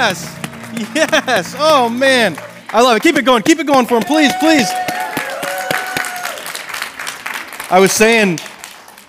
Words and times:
Yes. 0.00 0.38
Yes. 0.94 1.54
Oh, 1.58 1.90
man. 1.90 2.34
I 2.70 2.80
love 2.80 2.96
it. 2.96 3.02
Keep 3.02 3.16
it 3.16 3.26
going. 3.26 3.42
Keep 3.42 3.58
it 3.58 3.66
going 3.66 3.84
for 3.84 3.98
him, 3.98 4.02
please, 4.02 4.32
please. 4.40 4.66
I 7.70 7.76
was 7.78 7.92
saying, 7.92 8.40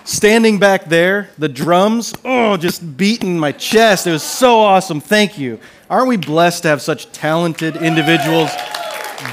standing 0.04 0.58
back 0.58 0.84
there, 0.84 1.30
the 1.38 1.48
drums, 1.48 2.12
oh, 2.26 2.58
just 2.58 2.98
beating 2.98 3.38
my 3.38 3.52
chest. 3.52 4.06
It 4.06 4.10
was 4.10 4.22
so 4.22 4.60
awesome. 4.60 5.00
Thank 5.00 5.38
you. 5.38 5.58
Aren't 5.88 6.08
we 6.08 6.18
blessed 6.18 6.64
to 6.64 6.68
have 6.68 6.82
such 6.82 7.10
talented 7.12 7.76
individuals 7.76 8.50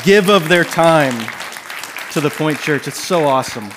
give 0.06 0.30
of 0.30 0.48
their 0.48 0.64
time 0.64 1.14
to 2.14 2.22
the 2.22 2.30
Pointe 2.30 2.62
Church? 2.62 2.88
It's 2.88 3.04
so 3.04 3.28
awesome. 3.28 3.70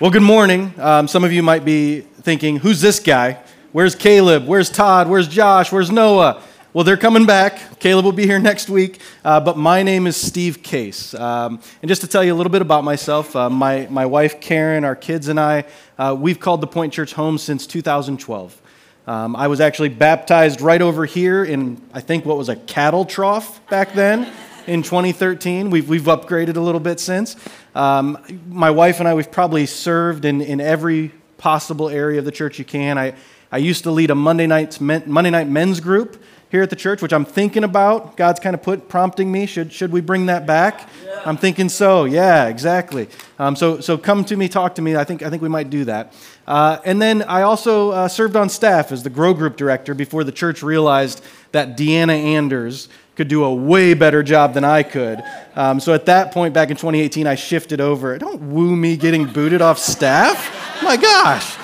Well, 0.00 0.10
good 0.10 0.22
morning. 0.22 0.74
Um, 0.76 1.06
some 1.06 1.22
of 1.22 1.32
you 1.32 1.44
might 1.44 1.64
be 1.64 2.00
thinking, 2.00 2.56
who's 2.56 2.80
this 2.80 2.98
guy? 2.98 3.38
Where's 3.70 3.94
Caleb? 3.94 4.48
Where's 4.48 4.68
Todd? 4.68 5.08
Where's 5.08 5.28
Josh? 5.28 5.70
Where's 5.70 5.92
Noah? 5.92 6.42
Well, 6.72 6.84
they're 6.84 6.96
coming 6.96 7.26
back. 7.26 7.80
Caleb 7.80 8.04
will 8.04 8.12
be 8.12 8.26
here 8.26 8.38
next 8.38 8.70
week. 8.70 9.00
Uh, 9.24 9.40
but 9.40 9.58
my 9.58 9.82
name 9.82 10.06
is 10.06 10.16
Steve 10.16 10.62
Case. 10.62 11.14
Um, 11.14 11.60
and 11.82 11.88
just 11.88 12.00
to 12.02 12.06
tell 12.06 12.22
you 12.22 12.32
a 12.32 12.36
little 12.36 12.52
bit 12.52 12.62
about 12.62 12.84
myself, 12.84 13.34
uh, 13.34 13.50
my, 13.50 13.88
my 13.90 14.06
wife 14.06 14.40
Karen, 14.40 14.84
our 14.84 14.94
kids, 14.94 15.26
and 15.26 15.40
I, 15.40 15.64
uh, 15.98 16.16
we've 16.16 16.38
called 16.38 16.60
the 16.60 16.68
Pointe 16.68 16.92
Church 16.92 17.12
home 17.12 17.38
since 17.38 17.66
2012. 17.66 18.62
Um, 19.08 19.34
I 19.34 19.48
was 19.48 19.60
actually 19.60 19.88
baptized 19.88 20.60
right 20.60 20.80
over 20.80 21.06
here 21.06 21.42
in, 21.42 21.82
I 21.92 22.00
think, 22.02 22.24
what 22.24 22.36
was 22.36 22.48
a 22.48 22.54
cattle 22.54 23.04
trough 23.04 23.66
back 23.68 23.92
then 23.94 24.32
in 24.68 24.84
2013. 24.84 25.70
We've, 25.70 25.88
we've 25.88 26.02
upgraded 26.02 26.54
a 26.54 26.60
little 26.60 26.80
bit 26.80 27.00
since. 27.00 27.34
Um, 27.74 28.16
my 28.46 28.70
wife 28.70 29.00
and 29.00 29.08
I, 29.08 29.14
we've 29.14 29.32
probably 29.32 29.66
served 29.66 30.24
in, 30.24 30.40
in 30.40 30.60
every 30.60 31.10
possible 31.36 31.88
area 31.88 32.20
of 32.20 32.24
the 32.24 32.30
church 32.30 32.60
you 32.60 32.64
can. 32.64 32.96
I, 32.96 33.14
I 33.52 33.58
used 33.58 33.84
to 33.84 33.90
lead 33.90 34.10
a 34.10 34.14
Monday, 34.14 34.46
nights, 34.46 34.80
Monday 34.80 35.30
night 35.30 35.48
men's 35.48 35.80
group 35.80 36.22
here 36.50 36.62
at 36.62 36.70
the 36.70 36.76
church, 36.76 37.00
which 37.00 37.12
I'm 37.12 37.24
thinking 37.24 37.64
about. 37.64 38.16
God's 38.16 38.40
kind 38.40 38.54
of 38.54 38.62
put 38.62 38.88
prompting 38.88 39.30
me. 39.30 39.46
Should, 39.46 39.72
should 39.72 39.92
we 39.92 40.00
bring 40.00 40.26
that 40.26 40.46
back? 40.46 40.88
Yeah. 41.04 41.22
I'm 41.24 41.36
thinking 41.36 41.68
so. 41.68 42.04
Yeah, 42.04 42.48
exactly. 42.48 43.08
Um, 43.38 43.54
so, 43.56 43.80
so 43.80 43.96
come 43.96 44.24
to 44.26 44.36
me, 44.36 44.48
talk 44.48 44.74
to 44.76 44.82
me. 44.82 44.96
I 44.96 45.04
think, 45.04 45.22
I 45.22 45.30
think 45.30 45.42
we 45.42 45.48
might 45.48 45.70
do 45.70 45.84
that. 45.84 46.12
Uh, 46.46 46.78
and 46.84 47.00
then 47.00 47.22
I 47.22 47.42
also 47.42 47.90
uh, 47.90 48.08
served 48.08 48.34
on 48.36 48.48
staff 48.48 48.90
as 48.90 49.02
the 49.02 49.10
Grow 49.10 49.32
Group 49.32 49.56
director 49.56 49.94
before 49.94 50.24
the 50.24 50.32
church 50.32 50.62
realized 50.62 51.24
that 51.52 51.76
Deanna 51.76 52.16
Anders 52.16 52.88
could 53.14 53.28
do 53.28 53.44
a 53.44 53.54
way 53.54 53.94
better 53.94 54.22
job 54.22 54.54
than 54.54 54.64
I 54.64 54.82
could. 54.82 55.22
Um, 55.54 55.78
so 55.78 55.92
at 55.92 56.06
that 56.06 56.32
point, 56.32 56.54
back 56.54 56.70
in 56.70 56.76
2018, 56.76 57.26
I 57.26 57.34
shifted 57.34 57.80
over. 57.80 58.16
Don't 58.18 58.40
woo 58.40 58.74
me 58.74 58.96
getting 58.96 59.26
booted 59.26 59.62
off 59.62 59.78
staff. 59.78 60.82
My 60.82 60.96
gosh. 60.96 61.56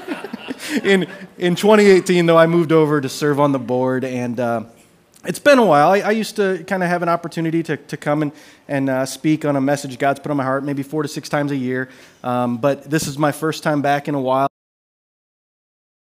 in, 0.84 1.06
in 1.38 1.54
2018, 1.54 2.26
though, 2.26 2.36
I 2.36 2.46
moved 2.46 2.72
over 2.72 3.00
to 3.00 3.08
serve 3.08 3.40
on 3.40 3.52
the 3.52 3.58
board, 3.58 4.04
and 4.04 4.38
uh, 4.38 4.64
it's 5.24 5.38
been 5.38 5.58
a 5.58 5.64
while. 5.64 5.90
I, 5.90 6.00
I 6.00 6.10
used 6.10 6.36
to 6.36 6.64
kind 6.66 6.82
of 6.82 6.88
have 6.88 7.02
an 7.02 7.08
opportunity 7.08 7.62
to, 7.62 7.76
to 7.76 7.96
come 7.96 8.22
and, 8.22 8.32
and 8.66 8.90
uh, 8.90 9.06
speak 9.06 9.44
on 9.44 9.56
a 9.56 9.60
message 9.60 9.98
God's 9.98 10.20
put 10.20 10.30
on 10.30 10.36
my 10.36 10.44
heart, 10.44 10.64
maybe 10.64 10.82
four 10.82 11.02
to 11.02 11.08
six 11.08 11.28
times 11.28 11.52
a 11.52 11.56
year. 11.56 11.88
Um, 12.22 12.58
but 12.58 12.90
this 12.90 13.06
is 13.06 13.18
my 13.18 13.32
first 13.32 13.62
time 13.62 13.80
back 13.80 14.08
in 14.08 14.14
a 14.14 14.20
while. 14.20 14.48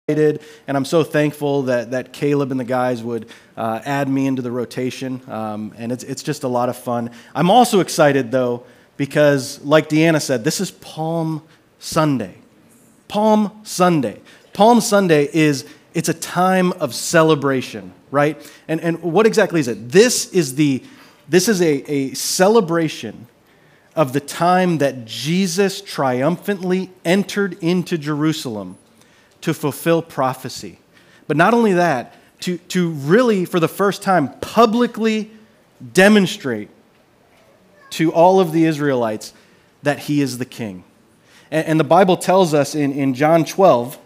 And 0.07 0.39
I'm 0.67 0.85
so 0.85 1.03
thankful 1.03 1.63
that, 1.63 1.91
that 1.91 2.13
Caleb 2.13 2.51
and 2.51 2.59
the 2.59 2.65
guys 2.65 3.03
would 3.03 3.27
uh, 3.57 3.81
add 3.83 4.07
me 4.07 4.27
into 4.27 4.41
the 4.41 4.51
rotation. 4.51 5.21
Um, 5.27 5.73
and 5.77 5.91
it's, 5.91 6.03
it's 6.03 6.21
just 6.23 6.43
a 6.43 6.47
lot 6.47 6.69
of 6.69 6.77
fun. 6.77 7.09
I'm 7.33 7.49
also 7.49 7.79
excited, 7.79 8.31
though, 8.31 8.65
because, 8.97 9.59
like 9.63 9.89
Deanna 9.89 10.21
said, 10.21 10.43
this 10.43 10.61
is 10.61 10.71
Palm 10.71 11.41
Sunday. 11.79 12.35
Palm 13.07 13.61
Sunday. 13.63 14.21
Palm 14.55 14.79
Sunday 14.79 15.29
is 15.33 15.65
it's 15.93 16.07
a 16.07 16.13
time 16.13 16.71
of 16.73 16.95
celebration, 16.95 17.91
right? 18.09 18.41
And, 18.69 18.79
and 18.79 19.03
what 19.03 19.25
exactly 19.25 19.59
is 19.59 19.67
it? 19.67 19.89
This 19.89 20.31
is, 20.31 20.55
the, 20.55 20.81
this 21.27 21.49
is 21.49 21.61
a, 21.61 21.91
a 21.91 22.13
celebration 22.13 23.27
of 23.97 24.13
the 24.13 24.21
time 24.21 24.77
that 24.77 25.03
Jesus 25.03 25.81
triumphantly 25.81 26.89
entered 27.03 27.57
into 27.61 27.97
Jerusalem 27.97 28.77
to 29.41 29.53
fulfill 29.53 30.01
prophecy. 30.01 30.79
But 31.27 31.35
not 31.35 31.53
only 31.53 31.73
that, 31.73 32.13
to, 32.41 32.57
to 32.57 32.91
really, 32.91 33.43
for 33.43 33.59
the 33.59 33.67
first 33.67 34.01
time, 34.01 34.39
publicly 34.39 35.31
demonstrate 35.93 36.69
to 37.89 38.13
all 38.13 38.39
of 38.39 38.53
the 38.53 38.63
Israelites 38.63 39.33
that 39.83 39.99
he 39.99 40.21
is 40.21 40.37
the 40.37 40.45
king. 40.45 40.85
And, 41.51 41.67
and 41.67 41.79
the 41.79 41.85
Bible 41.85 42.15
tells 42.15 42.53
us 42.53 42.73
in, 42.73 42.93
in 42.93 43.15
John 43.15 43.43
12 43.43 43.99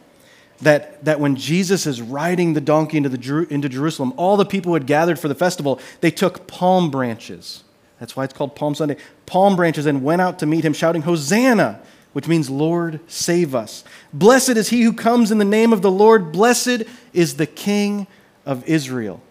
that, 0.61 1.03
that 1.05 1.19
when 1.19 1.35
Jesus 1.35 1.85
is 1.85 2.01
riding 2.01 2.53
the 2.53 2.61
donkey 2.61 2.97
into, 2.97 3.09
the, 3.09 3.47
into 3.49 3.69
Jerusalem, 3.69 4.13
all 4.17 4.37
the 4.37 4.45
people 4.45 4.71
who 4.71 4.73
had 4.73 4.85
gathered 4.85 5.19
for 5.19 5.27
the 5.27 5.35
festival, 5.35 5.79
they 6.01 6.11
took 6.11 6.47
palm 6.47 6.91
branches. 6.91 7.63
That's 7.99 8.15
why 8.15 8.23
it's 8.23 8.33
called 8.33 8.55
Palm 8.55 8.75
Sunday. 8.75 8.97
Palm 9.25 9.55
branches 9.55 9.85
and 9.85 10.03
went 10.03 10.21
out 10.21 10.39
to 10.39 10.45
meet 10.45 10.65
him, 10.65 10.73
shouting, 10.73 11.01
Hosanna, 11.01 11.81
which 12.13 12.27
means, 12.27 12.49
Lord, 12.49 12.99
save 13.07 13.53
us. 13.53 13.83
Blessed 14.13 14.51
is 14.51 14.69
he 14.69 14.81
who 14.81 14.93
comes 14.93 15.31
in 15.31 15.37
the 15.37 15.45
name 15.45 15.73
of 15.73 15.81
the 15.81 15.91
Lord. 15.91 16.31
Blessed 16.31 16.83
is 17.13 17.35
the 17.35 17.45
King 17.45 18.07
of 18.45 18.67
Israel. 18.67 19.21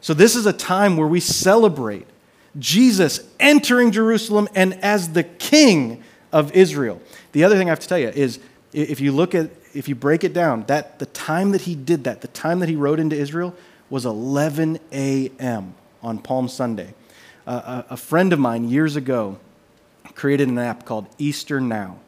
So, 0.00 0.12
this 0.12 0.36
is 0.36 0.44
a 0.44 0.52
time 0.52 0.96
where 0.96 1.06
we 1.06 1.20
celebrate 1.20 2.06
Jesus 2.58 3.20
entering 3.38 3.90
Jerusalem 3.90 4.48
and 4.54 4.74
as 4.82 5.12
the 5.12 5.24
King 5.24 6.02
of 6.32 6.52
Israel. 6.52 7.00
The 7.32 7.44
other 7.44 7.56
thing 7.56 7.68
I 7.68 7.70
have 7.70 7.80
to 7.80 7.88
tell 7.88 7.98
you 7.98 8.08
is 8.08 8.38
if 8.72 9.00
you 9.00 9.12
look 9.12 9.34
at 9.34 9.50
if 9.74 9.88
you 9.88 9.94
break 9.94 10.24
it 10.24 10.32
down, 10.32 10.64
that 10.66 10.98
the 10.98 11.06
time 11.06 11.50
that 11.50 11.62
he 11.62 11.74
did 11.74 12.04
that, 12.04 12.20
the 12.20 12.28
time 12.28 12.60
that 12.60 12.68
he 12.68 12.76
rode 12.76 13.00
into 13.00 13.16
Israel 13.16 13.54
was 13.90 14.06
11 14.06 14.78
a.m. 14.92 15.74
on 16.02 16.18
Palm 16.18 16.48
Sunday. 16.48 16.94
Uh, 17.46 17.84
a, 17.88 17.94
a 17.94 17.96
friend 17.96 18.32
of 18.32 18.38
mine 18.38 18.68
years 18.68 18.96
ago 18.96 19.38
created 20.14 20.48
an 20.48 20.58
app 20.58 20.84
called 20.84 21.06
Easter 21.18 21.60
Now. 21.60 21.98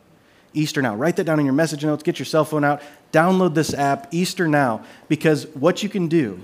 Easter 0.54 0.80
Now. 0.80 0.94
Write 0.94 1.16
that 1.16 1.24
down 1.24 1.38
in 1.38 1.44
your 1.44 1.54
message 1.54 1.84
notes, 1.84 2.02
get 2.02 2.18
your 2.18 2.26
cell 2.26 2.44
phone 2.44 2.64
out, 2.64 2.80
download 3.12 3.54
this 3.54 3.74
app, 3.74 4.08
Easter 4.12 4.48
Now, 4.48 4.84
because 5.08 5.46
what 5.48 5.82
you 5.82 5.88
can 5.88 6.08
do 6.08 6.40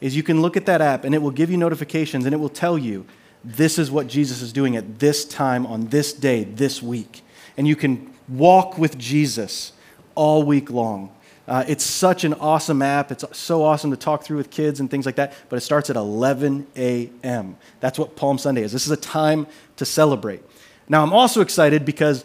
is 0.00 0.16
you 0.16 0.22
can 0.22 0.40
look 0.40 0.56
at 0.56 0.66
that 0.66 0.80
app 0.80 1.04
and 1.04 1.14
it 1.14 1.18
will 1.18 1.30
give 1.30 1.50
you 1.50 1.56
notifications 1.56 2.24
and 2.24 2.34
it 2.34 2.38
will 2.38 2.48
tell 2.48 2.78
you 2.78 3.04
this 3.44 3.78
is 3.78 3.90
what 3.90 4.06
Jesus 4.06 4.42
is 4.42 4.52
doing 4.52 4.76
at 4.76 4.98
this 4.98 5.24
time 5.24 5.66
on 5.66 5.88
this 5.88 6.12
day, 6.12 6.44
this 6.44 6.82
week. 6.82 7.22
And 7.56 7.66
you 7.66 7.76
can 7.76 8.12
walk 8.28 8.78
with 8.78 8.98
Jesus 8.98 9.72
all 10.14 10.42
week 10.42 10.70
long. 10.70 11.10
Uh, 11.50 11.64
it's 11.66 11.82
such 11.82 12.22
an 12.22 12.34
awesome 12.34 12.80
app. 12.80 13.10
It's 13.10 13.24
so 13.36 13.64
awesome 13.64 13.90
to 13.90 13.96
talk 13.96 14.22
through 14.22 14.36
with 14.36 14.50
kids 14.50 14.78
and 14.78 14.88
things 14.88 15.04
like 15.04 15.16
that. 15.16 15.34
But 15.48 15.56
it 15.56 15.62
starts 15.62 15.90
at 15.90 15.96
11 15.96 16.66
a.m. 16.76 17.56
That's 17.80 17.98
what 17.98 18.14
Palm 18.14 18.38
Sunday 18.38 18.62
is. 18.62 18.70
This 18.70 18.86
is 18.86 18.92
a 18.92 18.96
time 18.96 19.48
to 19.76 19.84
celebrate. 19.84 20.42
Now, 20.88 21.02
I'm 21.02 21.12
also 21.12 21.40
excited 21.40 21.84
because 21.84 22.24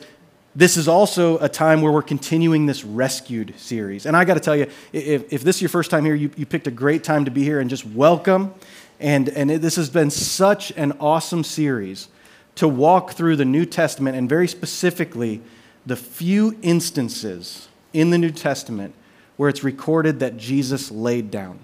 this 0.56 0.78
is 0.78 0.88
also 0.88 1.38
a 1.40 1.50
time 1.50 1.82
where 1.82 1.92
we're 1.92 2.02
continuing 2.02 2.66
this 2.66 2.84
rescued 2.86 3.56
series. 3.58 4.06
And 4.06 4.16
I 4.16 4.26
got 4.26 4.36
to 4.36 4.40
tell 4.40 4.56
you, 4.56 4.68
if, 4.94 5.34
if 5.34 5.44
this 5.44 5.58
is 5.58 5.62
your 5.64 5.70
first 5.70 5.92
time 5.92 6.06
here, 6.06 6.16
you, 6.16 6.30
you 6.38 6.46
picked 6.46 6.68
a 6.68 6.72
great 6.72 7.04
time 7.04 7.26
to 7.26 7.32
be 7.32 7.44
here 7.44 7.60
and 7.60 7.70
just 7.70 7.86
welcome. 7.86 8.54
And, 9.00 9.28
and 9.30 9.50
it, 9.50 9.62
this 9.62 9.76
has 9.76 9.90
been 9.90 10.12
such 10.12 10.72
an 10.78 10.94
awesome 11.00 11.44
series 11.44 12.10
to 12.56 12.68
walk 12.68 13.14
through 13.14 13.36
the 13.36 13.46
New 13.46 13.66
Testament 13.66 14.16
and 14.16 14.30
very 14.30 14.48
specifically 14.48 15.42
the 15.86 15.96
few 15.96 16.58
instances 16.62 17.68
in 17.96 18.10
the 18.10 18.18
New 18.18 18.32
Testament 18.32 18.94
where 19.38 19.50
it's 19.50 19.64
recorded 19.64 20.20
that 20.20 20.38
Jesus 20.38 20.92
laid 20.92 21.32
down. 21.32 21.60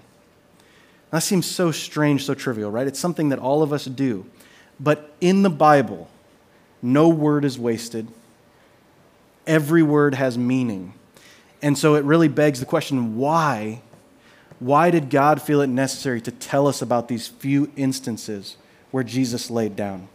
That 1.10 1.22
seems 1.22 1.46
so 1.46 1.70
strange, 1.70 2.24
so 2.24 2.34
trivial, 2.34 2.70
right? 2.70 2.86
It's 2.86 2.98
something 2.98 3.28
that 3.28 3.38
all 3.38 3.62
of 3.62 3.72
us 3.72 3.84
do. 3.84 4.26
But 4.80 5.14
in 5.20 5.42
the 5.42 5.50
Bible, 5.50 6.08
no 6.80 7.08
word 7.08 7.44
is 7.44 7.58
wasted, 7.58 8.08
every 9.46 9.82
word 9.82 10.14
has 10.14 10.38
meaning. 10.38 10.94
And 11.60 11.76
so 11.78 11.94
it 11.94 12.04
really 12.04 12.28
begs 12.28 12.60
the 12.60 12.66
question 12.66 13.16
why? 13.16 13.82
Why 14.58 14.90
did 14.90 15.10
God 15.10 15.42
feel 15.42 15.60
it 15.60 15.66
necessary 15.66 16.20
to 16.22 16.30
tell 16.30 16.66
us 16.66 16.82
about 16.82 17.08
these 17.08 17.28
few 17.28 17.70
instances 17.76 18.56
where 18.90 19.04
Jesus 19.04 19.50
laid 19.50 19.76
down? 19.76 20.08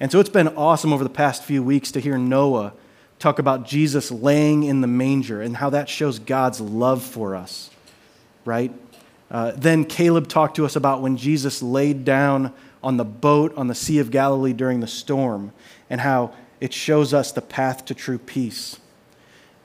And 0.00 0.10
so 0.10 0.20
it's 0.20 0.30
been 0.30 0.48
awesome 0.48 0.92
over 0.92 1.04
the 1.04 1.10
past 1.10 1.44
few 1.44 1.62
weeks 1.62 1.92
to 1.92 2.00
hear 2.00 2.18
Noah 2.18 2.72
talk 3.24 3.38
about 3.38 3.64
Jesus 3.64 4.10
laying 4.10 4.64
in 4.64 4.82
the 4.82 4.86
manger 4.86 5.40
and 5.40 5.56
how 5.56 5.70
that 5.70 5.88
shows 5.88 6.18
God's 6.18 6.60
love 6.60 7.02
for 7.02 7.34
us, 7.34 7.70
right? 8.44 8.70
Uh, 9.30 9.52
then 9.56 9.86
Caleb 9.86 10.28
talked 10.28 10.56
to 10.56 10.66
us 10.66 10.76
about 10.76 11.00
when 11.00 11.16
Jesus 11.16 11.62
laid 11.62 12.04
down 12.04 12.52
on 12.82 12.98
the 12.98 13.04
boat 13.04 13.56
on 13.56 13.66
the 13.66 13.74
Sea 13.74 13.98
of 13.98 14.10
Galilee 14.10 14.52
during 14.52 14.80
the 14.80 14.86
storm 14.86 15.54
and 15.88 16.02
how 16.02 16.34
it 16.60 16.74
shows 16.74 17.14
us 17.14 17.32
the 17.32 17.40
path 17.40 17.86
to 17.86 17.94
true 17.94 18.18
peace. 18.18 18.78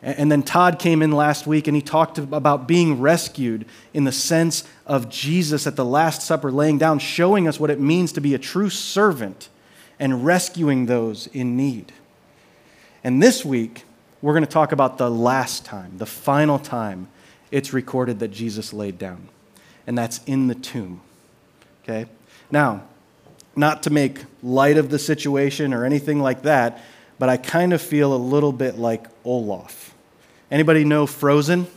And 0.02 0.32
then 0.32 0.42
Todd 0.42 0.80
came 0.80 1.02
in 1.02 1.12
last 1.12 1.46
week 1.46 1.68
and 1.68 1.76
he 1.76 1.82
talked 1.82 2.18
about 2.18 2.66
being 2.66 3.02
rescued 3.02 3.66
in 3.94 4.06
the 4.06 4.14
sense 4.14 4.64
of 4.86 5.10
Jesus 5.10 5.68
at 5.68 5.76
the 5.76 5.84
Last 5.84 6.22
Supper 6.22 6.50
laying 6.50 6.78
down, 6.78 7.00
showing 7.00 7.46
us 7.46 7.60
what 7.60 7.70
it 7.70 7.82
means 7.82 8.14
to 8.14 8.22
be 8.22 8.34
a 8.34 8.40
true 8.40 8.70
servant 8.70 9.50
and 10.00 10.26
rescuing 10.26 10.86
those 10.86 11.28
in 11.28 11.58
need. 11.58 11.92
And 13.04 13.22
this 13.22 13.46
week, 13.46 13.86
we're 14.22 14.34
going 14.34 14.46
to 14.46 14.50
talk 14.50 14.72
about 14.72 14.98
the 14.98 15.10
last 15.10 15.66
time, 15.66 15.98
the 15.98 16.06
final 16.06 16.60
time 16.60 17.07
it's 17.51 17.74
recorded 17.74 18.19
that 18.19 18.30
Jesus 18.30 18.74
laid 18.74 19.00
down, 19.00 19.30
and 19.88 19.98
that's 19.98 20.22
in 20.25 20.48
the 20.48 20.56
tomb. 20.56 21.01
Okay? 21.84 22.06
Now, 22.51 22.84
not 23.56 23.84
to 23.84 23.90
make 23.90 24.24
light 24.44 24.78
of 24.78 24.90
the 24.90 25.00
situation 25.00 25.74
or 25.74 25.86
anything 25.86 26.19
like 26.19 26.44
that, 26.44 26.84
but 27.18 27.30
I 27.30 27.38
kind 27.38 27.74
of 27.74 27.81
feel 27.81 28.13
a 28.13 28.18
little 28.18 28.51
bit 28.51 28.78
like 28.78 29.07
Olaf. 29.25 29.94
Anybody 30.52 30.84
know 30.84 31.06
Frozen? 31.06 31.68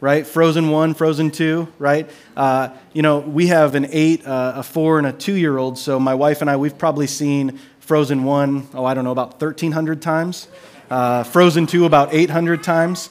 Right? 0.00 0.26
Frozen 0.26 0.70
1, 0.70 0.94
Frozen 0.94 1.30
2, 1.32 1.68
right? 1.78 2.08
Uh, 2.34 2.70
you 2.94 3.02
know, 3.02 3.18
we 3.18 3.48
have 3.48 3.74
an 3.74 3.86
8, 3.90 4.26
uh, 4.26 4.52
a 4.56 4.62
4, 4.62 4.98
and 4.98 5.06
a 5.06 5.12
2 5.12 5.34
year 5.34 5.58
old, 5.58 5.76
so 5.76 6.00
my 6.00 6.14
wife 6.14 6.40
and 6.40 6.48
I, 6.48 6.56
we've 6.56 6.78
probably 6.78 7.06
seen 7.06 7.60
Frozen 7.90 8.22
1, 8.22 8.68
oh, 8.74 8.84
I 8.84 8.94
don't 8.94 9.02
know, 9.02 9.10
about 9.10 9.40
1,300 9.40 10.00
times. 10.00 10.46
Uh, 10.88 11.24
Frozen 11.24 11.66
2, 11.66 11.86
about 11.86 12.14
800 12.14 12.62
times. 12.62 13.10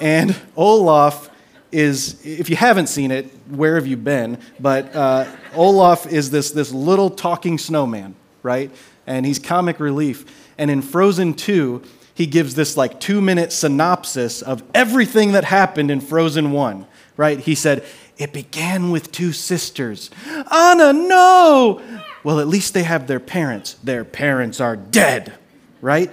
And 0.00 0.34
Olaf 0.56 1.30
is, 1.70 2.26
if 2.26 2.50
you 2.50 2.56
haven't 2.56 2.88
seen 2.88 3.12
it, 3.12 3.26
where 3.48 3.76
have 3.76 3.86
you 3.86 3.96
been? 3.96 4.38
But 4.58 4.92
uh, 4.96 5.26
Olaf 5.54 6.08
is 6.08 6.32
this, 6.32 6.50
this 6.50 6.72
little 6.72 7.08
talking 7.08 7.56
snowman, 7.56 8.16
right? 8.42 8.72
And 9.06 9.24
he's 9.24 9.38
comic 9.38 9.78
relief. 9.78 10.24
And 10.58 10.72
in 10.72 10.82
Frozen 10.82 11.34
2, 11.34 11.84
he 12.12 12.26
gives 12.26 12.56
this 12.56 12.76
like 12.76 12.98
two 12.98 13.20
minute 13.20 13.52
synopsis 13.52 14.42
of 14.42 14.60
everything 14.74 15.30
that 15.34 15.44
happened 15.44 15.88
in 15.88 16.00
Frozen 16.00 16.50
1, 16.50 16.84
right? 17.16 17.38
He 17.38 17.54
said, 17.54 17.84
It 18.18 18.32
began 18.32 18.90
with 18.90 19.12
two 19.12 19.30
sisters. 19.30 20.10
Anna, 20.50 20.92
no! 20.92 21.80
Well, 22.26 22.40
at 22.40 22.48
least 22.48 22.74
they 22.74 22.82
have 22.82 23.06
their 23.06 23.20
parents. 23.20 23.74
Their 23.84 24.04
parents 24.04 24.60
are 24.60 24.74
dead, 24.74 25.32
right? 25.80 26.10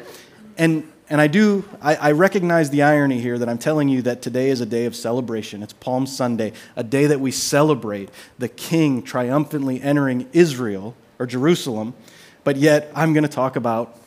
And 0.59 0.87
and 1.09 1.19
I 1.19 1.25
do, 1.25 1.67
I, 1.81 1.95
I, 1.95 2.11
recognize 2.11 2.69
the 2.69 2.83
irony 2.83 3.19
here 3.19 3.39
that 3.39 3.49
I'm 3.49 3.57
telling 3.57 3.89
you 3.89 4.03
that 4.03 4.21
today 4.21 4.49
is 4.49 4.61
a 4.61 4.65
day 4.67 4.85
of 4.85 4.95
celebration. 4.95 5.63
It's 5.63 5.73
Palm 5.73 6.05
Sunday, 6.05 6.53
a 6.75 6.83
day 6.83 7.07
that 7.07 7.19
we 7.19 7.31
celebrate 7.31 8.09
the 8.37 8.47
king 8.47 9.01
triumphantly 9.01 9.81
entering 9.81 10.29
Israel 10.33 10.95
or 11.17 11.25
Jerusalem, 11.25 11.95
but 12.43 12.57
yet 12.57 12.91
I'm 12.93 13.13
going 13.13 13.23
to 13.23 13.27
talk 13.27 13.55
about 13.55 13.97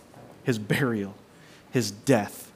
his 0.45 0.61
burial, 0.61 1.17
his 1.73 1.91
death. 1.91 2.53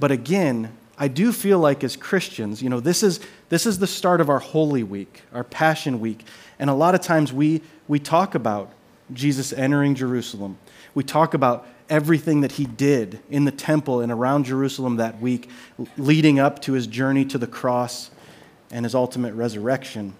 But 0.00 0.10
again, 0.10 0.70
I 0.98 1.08
do 1.08 1.32
feel 1.32 1.58
like 1.58 1.82
as 1.82 1.96
Christians, 1.96 2.62
you 2.62 2.68
know, 2.68 2.80
this 2.80 3.02
is, 3.02 3.20
this 3.48 3.64
is 3.64 3.78
the 3.78 3.86
start 3.86 4.20
of 4.20 4.28
our 4.28 4.38
Holy 4.38 4.82
Week, 4.82 5.22
our 5.32 5.44
Passion 5.44 5.98
Week. 5.98 6.26
And 6.58 6.68
a 6.68 6.74
lot 6.74 6.94
of 6.94 7.00
times 7.00 7.32
we, 7.32 7.62
we 7.88 7.98
talk 7.98 8.34
about 8.34 8.70
Jesus 9.12 9.52
entering 9.52 9.94
Jerusalem. 9.94 10.58
We 10.94 11.04
talk 11.04 11.34
about 11.34 11.66
everything 11.88 12.40
that 12.40 12.52
he 12.52 12.64
did 12.64 13.20
in 13.30 13.44
the 13.44 13.50
temple 13.50 14.00
and 14.00 14.10
around 14.10 14.44
Jerusalem 14.44 14.96
that 14.96 15.20
week, 15.20 15.48
leading 15.96 16.38
up 16.38 16.60
to 16.62 16.72
his 16.72 16.86
journey 16.86 17.24
to 17.26 17.38
the 17.38 17.46
cross 17.46 18.10
and 18.70 18.84
his 18.84 18.94
ultimate 18.94 19.34
resurrection. 19.34 20.14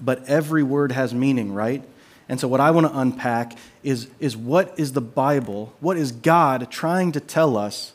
But 0.00 0.28
every 0.28 0.62
word 0.62 0.92
has 0.92 1.14
meaning, 1.14 1.54
right? 1.54 1.82
And 2.28 2.40
so, 2.40 2.48
what 2.48 2.60
I 2.60 2.70
want 2.70 2.86
to 2.86 2.98
unpack 2.98 3.56
is, 3.82 4.08
is 4.18 4.36
what 4.36 4.78
is 4.78 4.92
the 4.92 5.00
Bible, 5.00 5.72
what 5.80 5.96
is 5.96 6.12
God 6.12 6.70
trying 6.70 7.12
to 7.12 7.20
tell 7.20 7.56
us 7.56 7.92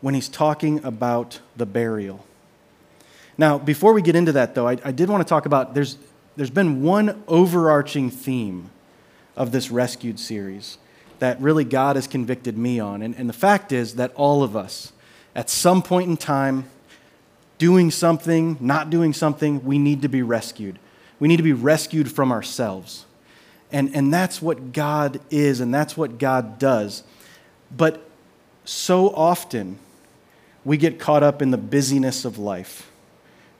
when 0.00 0.14
he's 0.14 0.28
talking 0.28 0.82
about 0.84 1.40
the 1.56 1.66
burial? 1.66 2.24
Now, 3.36 3.58
before 3.58 3.92
we 3.92 4.02
get 4.02 4.16
into 4.16 4.32
that, 4.32 4.54
though, 4.54 4.68
I, 4.68 4.78
I 4.84 4.92
did 4.92 5.08
want 5.08 5.26
to 5.26 5.28
talk 5.28 5.46
about 5.46 5.74
there's, 5.74 5.96
there's 6.36 6.50
been 6.50 6.82
one 6.82 7.22
overarching 7.26 8.10
theme 8.10 8.70
of 9.40 9.52
this 9.52 9.70
rescued 9.70 10.20
series 10.20 10.76
that 11.18 11.40
really 11.40 11.64
God 11.64 11.96
has 11.96 12.06
convicted 12.06 12.58
me 12.58 12.78
on. 12.78 13.00
And, 13.00 13.16
and 13.16 13.26
the 13.26 13.32
fact 13.32 13.72
is 13.72 13.94
that 13.94 14.12
all 14.14 14.42
of 14.42 14.54
us, 14.54 14.92
at 15.34 15.48
some 15.48 15.80
point 15.80 16.10
in 16.10 16.18
time, 16.18 16.68
doing 17.56 17.90
something, 17.90 18.58
not 18.60 18.90
doing 18.90 19.14
something, 19.14 19.64
we 19.64 19.78
need 19.78 20.02
to 20.02 20.08
be 20.08 20.20
rescued. 20.20 20.78
We 21.18 21.26
need 21.26 21.38
to 21.38 21.42
be 21.42 21.54
rescued 21.54 22.12
from 22.12 22.30
ourselves. 22.30 23.06
And, 23.72 23.96
and 23.96 24.12
that's 24.12 24.42
what 24.42 24.74
God 24.74 25.20
is, 25.30 25.60
and 25.60 25.72
that's 25.72 25.96
what 25.96 26.18
God 26.18 26.58
does. 26.58 27.02
But 27.74 28.06
so 28.66 29.08
often, 29.08 29.78
we 30.66 30.76
get 30.76 30.98
caught 30.98 31.22
up 31.22 31.40
in 31.40 31.50
the 31.50 31.56
busyness 31.56 32.26
of 32.26 32.36
life, 32.38 32.89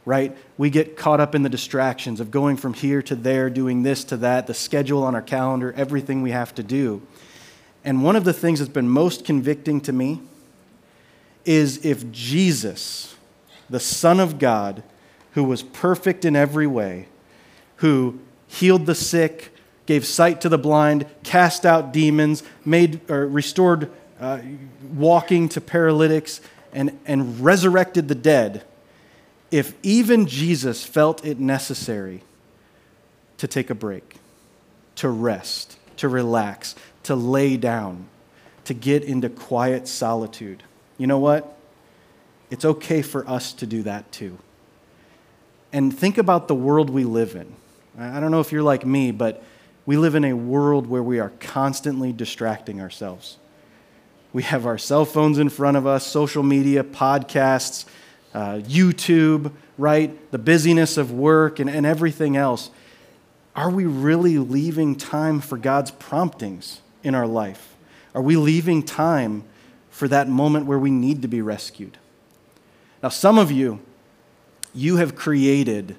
right? 0.05 0.37
We 0.57 0.71
get 0.71 0.97
caught 0.97 1.21
up 1.21 1.35
in 1.35 1.43
the 1.43 1.49
distractions 1.49 2.21
of 2.21 2.31
going 2.31 2.57
from 2.57 2.75
here 2.75 3.03
to 3.03 3.15
there, 3.15 3.51
doing 3.51 3.83
this 3.83 4.05
to 4.05 4.17
that, 4.19 4.47
the 4.47 4.55
schedule 4.55 5.03
on 5.03 5.15
our 5.15 5.23
calendar, 5.23 5.73
everything 5.77 6.23
we 6.23 6.31
have 6.31 6.55
to 6.57 6.63
do. 6.63 7.03
And 7.85 8.03
one 8.03 8.17
of 8.17 8.25
the 8.25 8.33
things 8.33 8.59
that's 8.59 8.71
been 8.71 8.89
most 8.89 9.25
convicting 9.25 9.81
to 9.83 9.93
me 9.93 10.21
is 11.45 11.85
if 11.85 12.11
Jesus, 12.11 13.17
the 13.69 13.81
Son 13.81 14.21
of 14.21 14.39
God, 14.39 14.83
who 15.33 15.45
was 15.45 15.63
perfect 15.63 16.25
in 16.25 16.37
every 16.37 16.67
way, 16.67 17.09
who 17.77 18.19
healed 18.47 18.87
the 18.87 18.95
sick, 18.95 19.55
gave 19.87 20.05
sight 20.05 20.41
to 20.43 20.49
the 20.49 20.59
blind, 20.59 21.07
cast 21.23 21.65
out 21.65 21.93
demons, 21.93 22.43
made 22.65 23.01
or 23.11 23.27
restored 23.27 23.91
uh, 24.21 24.41
walking 24.93 25.49
to 25.49 25.61
paralytics, 25.61 26.41
and, 26.73 26.99
and 27.07 27.41
resurrected 27.41 28.07
the 28.07 28.15
dead, 28.15 28.65
if 29.51 29.75
even 29.83 30.27
Jesus 30.27 30.85
felt 30.85 31.25
it 31.25 31.39
necessary 31.39 32.23
to 33.39 33.49
take 33.49 33.71
a 33.71 33.75
break, 33.75 34.17
to 34.97 35.09
rest, 35.09 35.79
to 35.97 36.09
relax, 36.09 36.75
to 37.05 37.15
lay 37.15 37.57
down, 37.57 38.07
to 38.65 38.75
get 38.75 39.03
into 39.03 39.29
quiet 39.29 39.89
solitude. 39.89 40.63
You 40.99 41.07
know 41.07 41.19
what? 41.19 41.57
It's 42.51 42.65
okay 42.65 43.03
for 43.03 43.29
us 43.29 43.53
to 43.55 43.67
do 43.67 43.83
that 43.85 44.11
too. 44.13 44.39
And 45.73 45.97
think 45.97 46.19
about 46.19 46.49
the 46.49 46.55
world 46.55 46.91
we 46.91 47.05
live 47.05 47.35
in. 47.35 47.55
I 47.99 48.21
don't 48.21 48.31
know 48.31 48.41
if 48.41 48.53
you're 48.53 48.63
like 48.63 48.85
me, 48.85 49.11
but 49.11 49.43
we 49.87 49.97
live 49.97 50.15
in 50.15 50.25
a 50.25 50.35
world 50.35 50.87
where 50.87 51.03
we 51.03 51.19
are 51.19 51.33
constantly 51.41 52.13
distracting 52.13 52.81
ourselves. 52.81 53.39
We 54.33 54.43
have 54.45 54.67
our 54.67 54.79
cell 54.79 55.05
phones 55.05 55.39
in 55.39 55.49
front 55.49 55.77
of 55.77 55.87
us, 55.87 56.07
social 56.07 56.43
media, 56.43 56.85
podcasts, 56.85 57.85
uh, 58.35 58.61
YouTube, 58.63 59.53
right? 59.79 60.31
The 60.31 60.39
busyness 60.39 60.97
of 60.97 61.13
work 61.13 61.59
and, 61.59 61.69
and 61.69 61.85
everything 61.85 62.37
else. 62.37 62.71
Are 63.57 63.71
we 63.71 63.85
really 63.85 64.39
leaving 64.39 64.95
time 64.97 65.41
for 65.41 65.59
God's 65.59 65.91
promptings? 65.91 66.81
in 67.03 67.15
our 67.15 67.27
life? 67.27 67.77
Are 68.15 68.23
we 68.23 68.37
leaving 68.37 68.83
time 68.83 69.45
for 69.91 70.09
that 70.09 70.29
moment 70.29 70.67
where 70.67 70.79
we 70.79 70.91
need 70.91 71.23
to 71.23 71.29
be 71.29 71.41
rescued? 71.41 71.99
Now, 73.03 73.09
some 73.09 73.39
of 73.39 73.51
you, 73.51 73.81
you 74.75 74.97
have 74.97 75.15
created 75.15 75.97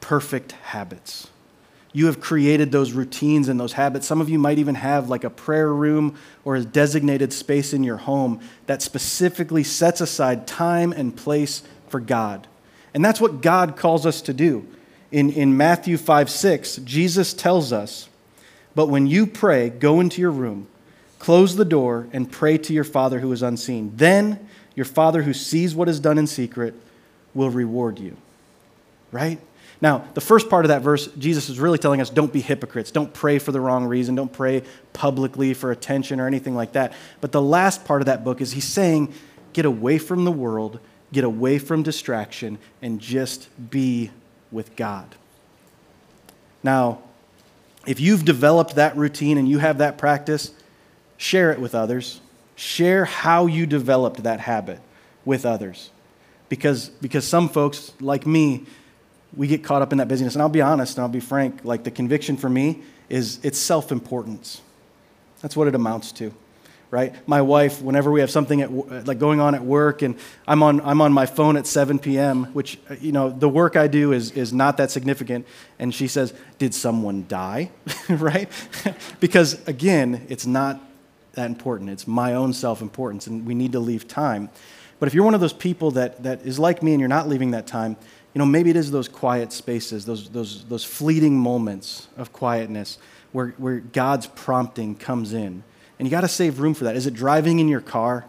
perfect 0.00 0.52
habits. 0.52 1.28
You 1.92 2.06
have 2.06 2.20
created 2.20 2.72
those 2.72 2.92
routines 2.92 3.48
and 3.48 3.60
those 3.60 3.74
habits. 3.74 4.06
Some 4.06 4.20
of 4.20 4.30
you 4.30 4.38
might 4.38 4.58
even 4.58 4.76
have 4.76 5.08
like 5.08 5.24
a 5.24 5.30
prayer 5.30 5.72
room 5.72 6.16
or 6.44 6.56
a 6.56 6.64
designated 6.64 7.32
space 7.32 7.72
in 7.72 7.84
your 7.84 7.98
home 7.98 8.40
that 8.66 8.80
specifically 8.80 9.62
sets 9.62 10.00
aside 10.00 10.46
time 10.46 10.92
and 10.92 11.14
place 11.14 11.62
for 11.88 12.00
God. 12.00 12.46
And 12.94 13.04
that's 13.04 13.20
what 13.20 13.42
God 13.42 13.76
calls 13.76 14.06
us 14.06 14.22
to 14.22 14.32
do. 14.32 14.66
In, 15.10 15.30
in 15.30 15.56
Matthew 15.56 15.98
5 15.98 16.30
6, 16.30 16.76
Jesus 16.76 17.34
tells 17.34 17.72
us 17.72 18.08
but 18.74 18.86
when 18.86 19.06
you 19.06 19.26
pray, 19.26 19.70
go 19.70 20.00
into 20.00 20.20
your 20.20 20.30
room, 20.30 20.66
close 21.18 21.56
the 21.56 21.64
door, 21.64 22.08
and 22.12 22.30
pray 22.30 22.58
to 22.58 22.72
your 22.72 22.84
Father 22.84 23.20
who 23.20 23.32
is 23.32 23.42
unseen. 23.42 23.92
Then 23.96 24.48
your 24.74 24.86
Father 24.86 25.22
who 25.22 25.34
sees 25.34 25.74
what 25.74 25.88
is 25.88 26.00
done 26.00 26.18
in 26.18 26.26
secret 26.26 26.74
will 27.34 27.50
reward 27.50 27.98
you. 27.98 28.16
Right? 29.10 29.38
Now, 29.82 30.04
the 30.14 30.20
first 30.20 30.48
part 30.48 30.64
of 30.64 30.68
that 30.68 30.80
verse, 30.80 31.08
Jesus 31.18 31.48
is 31.48 31.58
really 31.58 31.76
telling 31.76 32.00
us 32.00 32.08
don't 32.08 32.32
be 32.32 32.40
hypocrites. 32.40 32.92
Don't 32.92 33.12
pray 33.12 33.40
for 33.40 33.50
the 33.50 33.60
wrong 33.60 33.84
reason. 33.84 34.14
Don't 34.14 34.32
pray 34.32 34.62
publicly 34.92 35.54
for 35.54 35.72
attention 35.72 36.20
or 36.20 36.28
anything 36.28 36.54
like 36.54 36.72
that. 36.72 36.92
But 37.20 37.32
the 37.32 37.42
last 37.42 37.84
part 37.84 38.00
of 38.00 38.06
that 38.06 38.22
book 38.22 38.40
is 38.40 38.52
he's 38.52 38.64
saying 38.64 39.12
get 39.52 39.66
away 39.66 39.98
from 39.98 40.24
the 40.24 40.30
world, 40.30 40.78
get 41.12 41.24
away 41.24 41.58
from 41.58 41.82
distraction, 41.82 42.58
and 42.80 43.00
just 43.00 43.48
be 43.70 44.12
with 44.52 44.76
God. 44.76 45.16
Now, 46.62 47.00
if 47.84 47.98
you've 47.98 48.24
developed 48.24 48.76
that 48.76 48.96
routine 48.96 49.36
and 49.36 49.48
you 49.48 49.58
have 49.58 49.78
that 49.78 49.98
practice, 49.98 50.52
share 51.16 51.50
it 51.50 51.60
with 51.60 51.74
others. 51.74 52.20
Share 52.54 53.04
how 53.04 53.46
you 53.46 53.66
developed 53.66 54.22
that 54.22 54.38
habit 54.38 54.78
with 55.24 55.44
others. 55.44 55.90
Because, 56.48 56.88
because 56.88 57.26
some 57.26 57.48
folks, 57.48 57.92
like 58.00 58.26
me, 58.26 58.66
we 59.36 59.46
get 59.46 59.64
caught 59.64 59.82
up 59.82 59.92
in 59.92 59.98
that 59.98 60.08
busyness. 60.08 60.34
And 60.34 60.42
I'll 60.42 60.48
be 60.48 60.62
honest 60.62 60.96
and 60.96 61.02
I'll 61.02 61.08
be 61.08 61.20
frank, 61.20 61.64
like 61.64 61.84
the 61.84 61.90
conviction 61.90 62.36
for 62.36 62.48
me 62.48 62.82
is 63.08 63.40
it's 63.42 63.58
self 63.58 63.92
importance. 63.92 64.60
That's 65.40 65.56
what 65.56 65.68
it 65.68 65.74
amounts 65.74 66.12
to 66.12 66.32
right? 66.92 67.26
My 67.26 67.40
wife, 67.40 67.80
whenever 67.80 68.10
we 68.10 68.20
have 68.20 68.30
something 68.30 68.60
at, 68.60 68.70
like 69.06 69.18
going 69.18 69.40
on 69.40 69.54
at 69.54 69.64
work, 69.64 70.02
and 70.02 70.14
I'm 70.46 70.62
on, 70.62 70.82
I'm 70.82 71.00
on 71.00 71.10
my 71.10 71.24
phone 71.24 71.56
at 71.56 71.66
7 71.66 71.98
p.m., 71.98 72.44
which, 72.52 72.78
you 73.00 73.12
know, 73.12 73.30
the 73.30 73.48
work 73.48 73.76
I 73.76 73.88
do 73.88 74.12
is, 74.12 74.30
is 74.32 74.52
not 74.52 74.76
that 74.76 74.90
significant. 74.90 75.46
And 75.78 75.92
she 75.92 76.06
says, 76.06 76.34
Did 76.58 76.74
someone 76.74 77.24
die? 77.26 77.70
right? 78.10 78.48
because, 79.20 79.66
again, 79.66 80.26
it's 80.28 80.44
not 80.44 80.80
that 81.32 81.46
important. 81.46 81.88
It's 81.88 82.06
my 82.06 82.34
own 82.34 82.52
self 82.52 82.82
importance, 82.82 83.26
and 83.26 83.46
we 83.46 83.54
need 83.54 83.72
to 83.72 83.80
leave 83.80 84.06
time. 84.06 84.50
But 85.00 85.06
if 85.06 85.14
you're 85.14 85.24
one 85.24 85.34
of 85.34 85.40
those 85.40 85.54
people 85.54 85.92
that, 85.92 86.22
that 86.24 86.42
is 86.42 86.58
like 86.58 86.82
me 86.82 86.92
and 86.92 87.00
you're 87.00 87.08
not 87.08 87.26
leaving 87.26 87.52
that 87.52 87.66
time, 87.66 87.96
You 88.34 88.38
know, 88.38 88.46
maybe 88.46 88.70
it 88.70 88.76
is 88.76 88.90
those 88.90 89.08
quiet 89.08 89.52
spaces, 89.52 90.06
those, 90.06 90.30
those, 90.30 90.64
those 90.64 90.84
fleeting 90.84 91.38
moments 91.38 92.08
of 92.16 92.32
quietness 92.32 92.98
where, 93.32 93.48
where 93.58 93.80
God's 93.80 94.26
prompting 94.26 94.94
comes 94.94 95.32
in. 95.32 95.62
And 95.98 96.08
you 96.08 96.10
got 96.10 96.22
to 96.22 96.28
save 96.28 96.58
room 96.58 96.74
for 96.74 96.84
that. 96.84 96.96
Is 96.96 97.06
it 97.06 97.14
driving 97.14 97.58
in 97.58 97.68
your 97.68 97.80
car 97.80 98.24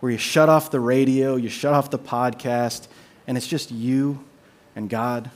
where 0.00 0.12
you 0.12 0.18
shut 0.18 0.48
off 0.48 0.70
the 0.70 0.80
radio, 0.80 1.36
you 1.36 1.48
shut 1.48 1.72
off 1.72 1.90
the 1.90 1.98
podcast, 1.98 2.88
and 3.26 3.36
it's 3.36 3.46
just 3.46 3.70
you 3.70 4.22
and 4.76 4.90
God? 4.90 5.30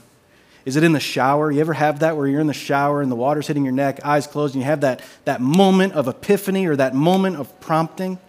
Is 0.65 0.75
it 0.75 0.83
in 0.83 0.93
the 0.93 0.99
shower? 0.99 1.51
You 1.51 1.61
ever 1.61 1.73
have 1.73 1.99
that 1.99 2.15
where 2.15 2.27
you're 2.27 2.41
in 2.41 2.47
the 2.47 2.53
shower 2.53 3.01
and 3.01 3.11
the 3.11 3.15
water's 3.15 3.47
hitting 3.47 3.63
your 3.63 3.73
neck, 3.73 4.05
eyes 4.05 4.25
closed, 4.27 4.55
and 4.55 4.63
you 4.63 4.65
have 4.65 4.81
that, 4.81 5.01
that 5.25 5.41
moment 5.41 5.93
of 5.93 6.07
epiphany 6.07 6.67
or 6.67 6.75
that 6.75 6.93
moment 6.93 7.37
of 7.37 7.59
prompting? 7.59 8.19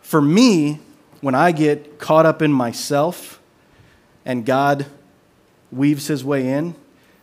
For 0.00 0.22
me, 0.22 0.80
when 1.20 1.34
I 1.34 1.52
get 1.52 1.98
caught 1.98 2.26
up 2.26 2.42
in 2.42 2.52
myself 2.52 3.40
and 4.24 4.44
God 4.44 4.86
weaves 5.70 6.06
his 6.06 6.24
way 6.24 6.48
in, 6.48 6.74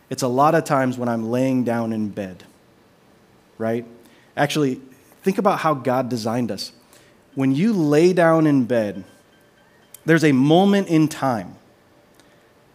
it's 0.08 0.22
a 0.22 0.28
lot 0.28 0.54
of 0.54 0.64
times 0.64 0.98
when 0.98 1.08
I'm 1.08 1.30
laying 1.30 1.64
down 1.64 1.92
in 1.92 2.08
bed, 2.08 2.44
right? 3.58 3.86
Actually, 4.36 4.80
think 5.22 5.38
about 5.38 5.60
how 5.60 5.74
God 5.74 6.08
designed 6.08 6.50
us. 6.50 6.72
When 7.34 7.54
you 7.54 7.72
lay 7.72 8.12
down 8.12 8.46
in 8.46 8.64
bed, 8.64 9.04
there's 10.04 10.24
a 10.24 10.32
moment 10.32 10.88
in 10.88 11.08
time 11.08 11.54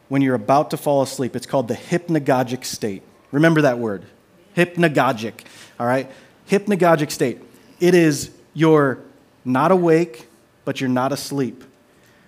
when 0.07 0.21
you're 0.21 0.35
about 0.35 0.69
to 0.71 0.77
fall 0.77 1.01
asleep. 1.01 1.35
It's 1.35 1.45
called 1.45 1.67
the 1.67 1.75
hypnagogic 1.75 2.63
state. 2.63 3.03
Remember 3.31 3.61
that 3.61 3.79
word 3.79 4.05
hypnagogic, 4.55 5.33
all 5.79 5.85
right? 5.85 6.09
Hypnagogic 6.49 7.11
state. 7.11 7.41
It 7.79 7.93
is 7.93 8.31
you're 8.53 8.99
not 9.43 9.71
awake, 9.71 10.27
but 10.63 10.79
you're 10.79 10.89
not 10.89 11.11
asleep. 11.11 11.63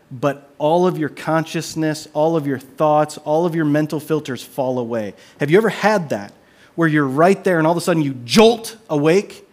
But 0.09 0.53
all 0.57 0.87
of 0.87 0.97
your 0.97 1.09
consciousness, 1.09 2.07
all 2.13 2.37
of 2.37 2.47
your 2.47 2.59
thoughts, 2.59 3.17
all 3.19 3.45
of 3.45 3.55
your 3.55 3.65
mental 3.65 3.99
filters 3.99 4.41
fall 4.41 4.79
away. 4.79 5.13
Have 5.39 5.51
you 5.51 5.57
ever 5.57 5.69
had 5.69 6.09
that 6.09 6.33
where 6.75 6.87
you're 6.87 7.07
right 7.07 7.43
there 7.43 7.57
and 7.57 7.67
all 7.67 7.71
of 7.71 7.77
a 7.77 7.81
sudden 7.81 8.01
you 8.01 8.13
jolt 8.23 8.77
awake 8.89 9.47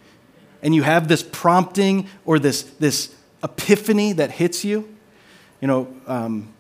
and 0.63 0.75
you 0.75 0.83
have 0.83 1.09
this 1.09 1.23
prompting 1.23 2.07
or 2.25 2.39
this, 2.39 2.63
this 2.63 3.15
epiphany 3.43 4.13
that 4.13 4.31
hits 4.31 4.65
you? 4.65 4.89
You 5.61 5.69
know, 5.69 5.95
um, 6.07 6.53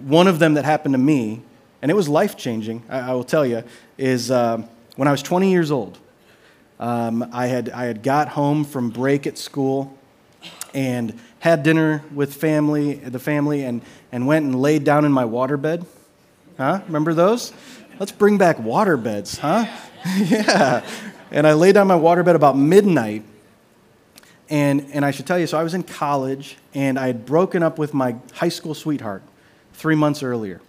one 0.00 0.28
of 0.28 0.38
them 0.38 0.54
that 0.54 0.64
happened 0.64 0.94
to 0.94 0.98
me, 0.98 1.42
and 1.82 1.90
it 1.90 1.94
was 1.94 2.08
life 2.08 2.36
changing, 2.36 2.82
I, 2.88 3.10
I, 3.10 3.12
will 3.14 3.24
tell 3.24 3.44
you, 3.44 3.64
is 3.98 4.30
uh, 4.30 4.62
when 4.96 5.08
I 5.08 5.10
was 5.10 5.22
20 5.22 5.50
years 5.50 5.70
old. 5.70 5.98
Um, 6.78 7.28
I, 7.32 7.46
had, 7.46 7.70
I 7.70 7.84
had 7.84 8.02
got 8.02 8.28
home 8.28 8.64
from 8.64 8.90
break 8.90 9.26
at 9.26 9.38
school 9.38 9.96
and 10.74 11.18
had 11.44 11.62
dinner 11.62 12.02
with 12.14 12.32
family, 12.32 12.94
the 12.94 13.18
family, 13.18 13.64
and, 13.64 13.82
and 14.10 14.26
went 14.26 14.46
and 14.46 14.62
laid 14.62 14.82
down 14.82 15.04
in 15.04 15.12
my 15.12 15.24
waterbed. 15.24 15.84
Huh? 16.56 16.80
Remember 16.86 17.12
those? 17.12 17.52
Let's 18.00 18.12
bring 18.12 18.38
back 18.38 18.58
water 18.58 18.96
beds, 18.96 19.36
huh? 19.36 19.66
yeah. 20.16 20.82
And 21.30 21.46
I 21.46 21.52
laid 21.52 21.72
down 21.72 21.86
my 21.86 21.98
waterbed 21.98 22.34
about 22.34 22.56
midnight. 22.56 23.24
And, 24.48 24.88
and 24.94 25.04
I 25.04 25.10
should 25.10 25.26
tell 25.26 25.38
you, 25.38 25.46
so 25.46 25.58
I 25.58 25.62
was 25.62 25.74
in 25.74 25.82
college, 25.82 26.56
and 26.72 26.98
I 26.98 27.08
had 27.08 27.26
broken 27.26 27.62
up 27.62 27.78
with 27.78 27.92
my 27.92 28.16
high 28.32 28.48
school 28.48 28.72
sweetheart 28.72 29.22
three 29.74 29.96
months 29.96 30.22
earlier. 30.22 30.62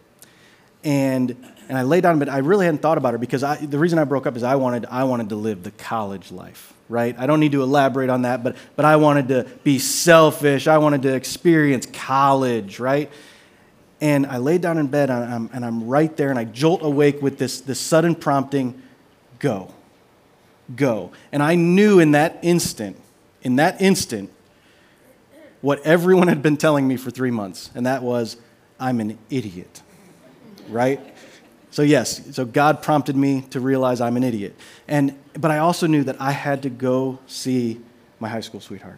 And, 0.84 1.38
and 1.68 1.78
I 1.78 1.84
lay 1.84 2.02
down, 2.02 2.20
but 2.20 2.30
I 2.30 2.40
really 2.40 2.66
hadn't 2.66 2.82
thought 2.82 2.98
about 2.98 3.14
her 3.14 3.18
because 3.18 3.44
I, 3.44 3.58
the 3.58 3.80
reason 3.80 4.00
I 4.00 4.04
broke 4.04 4.28
up 4.28 4.36
is 4.36 4.44
I 4.44 4.56
wanted, 4.56 4.86
I 4.86 5.04
wanted 5.04 5.30
to 5.30 5.36
live 5.36 5.64
the 5.64 5.72
college 5.72 6.32
life, 6.32 6.74
right? 6.90 7.16
I 7.18 7.26
don't 7.26 7.40
need 7.40 7.54
to 7.54 7.64
elaborate 7.64 8.10
on 8.10 8.24
that, 8.24 8.44
but, 8.44 8.56
but 8.76 8.86
I 8.86 8.96
wanted 8.98 9.28
to 9.30 9.48
be 9.64 9.80
selfish. 9.80 10.68
I 10.68 10.78
wanted 10.78 11.02
to 11.04 11.16
experience 11.16 11.88
college, 11.92 12.80
right? 12.80 13.12
And 14.02 14.26
I 14.26 14.38
lay 14.38 14.58
down 14.58 14.78
in 14.78 14.88
bed 14.88 15.10
and 15.10 15.34
I'm, 15.34 15.50
and 15.54 15.66
I'm 15.66 15.88
right 15.88 16.16
there 16.16 16.30
and 16.30 16.38
I 16.38 16.44
jolt 16.44 16.84
awake 16.84 17.22
with 17.22 17.38
this, 17.38 17.62
this 17.62 17.80
sudden 17.80 18.16
prompting 18.16 18.82
go, 19.40 19.74
go. 20.76 21.12
And 21.32 21.42
I 21.42 21.56
knew 21.56 22.00
in 22.00 22.12
that 22.12 22.40
instant, 22.42 23.00
in 23.42 23.56
that 23.56 23.82
instant, 23.82 24.32
what 25.62 25.82
everyone 25.84 26.28
had 26.28 26.44
been 26.44 26.58
telling 26.58 26.88
me 26.88 26.96
for 26.98 27.10
three 27.10 27.32
months, 27.32 27.72
and 27.74 27.88
that 27.88 28.04
was 28.04 28.38
I'm 28.80 29.00
an 29.00 29.18
idiot, 29.30 29.82
right? 30.70 31.15
So, 31.76 31.82
yes, 31.82 32.34
so 32.34 32.46
God 32.46 32.82
prompted 32.82 33.18
me 33.18 33.42
to 33.50 33.60
realize 33.60 34.00
I'm 34.00 34.16
an 34.16 34.24
idiot. 34.24 34.56
And, 34.88 35.14
but 35.34 35.52
I 35.52 35.58
also 35.58 35.88
knew 35.88 36.06
that 36.06 36.16
I 36.22 36.32
had 36.32 36.64
to 36.64 36.70
go 36.70 37.20
see 37.28 37.82
my 38.18 38.30
high 38.30 38.40
school 38.40 38.62
sweetheart. 38.62 38.98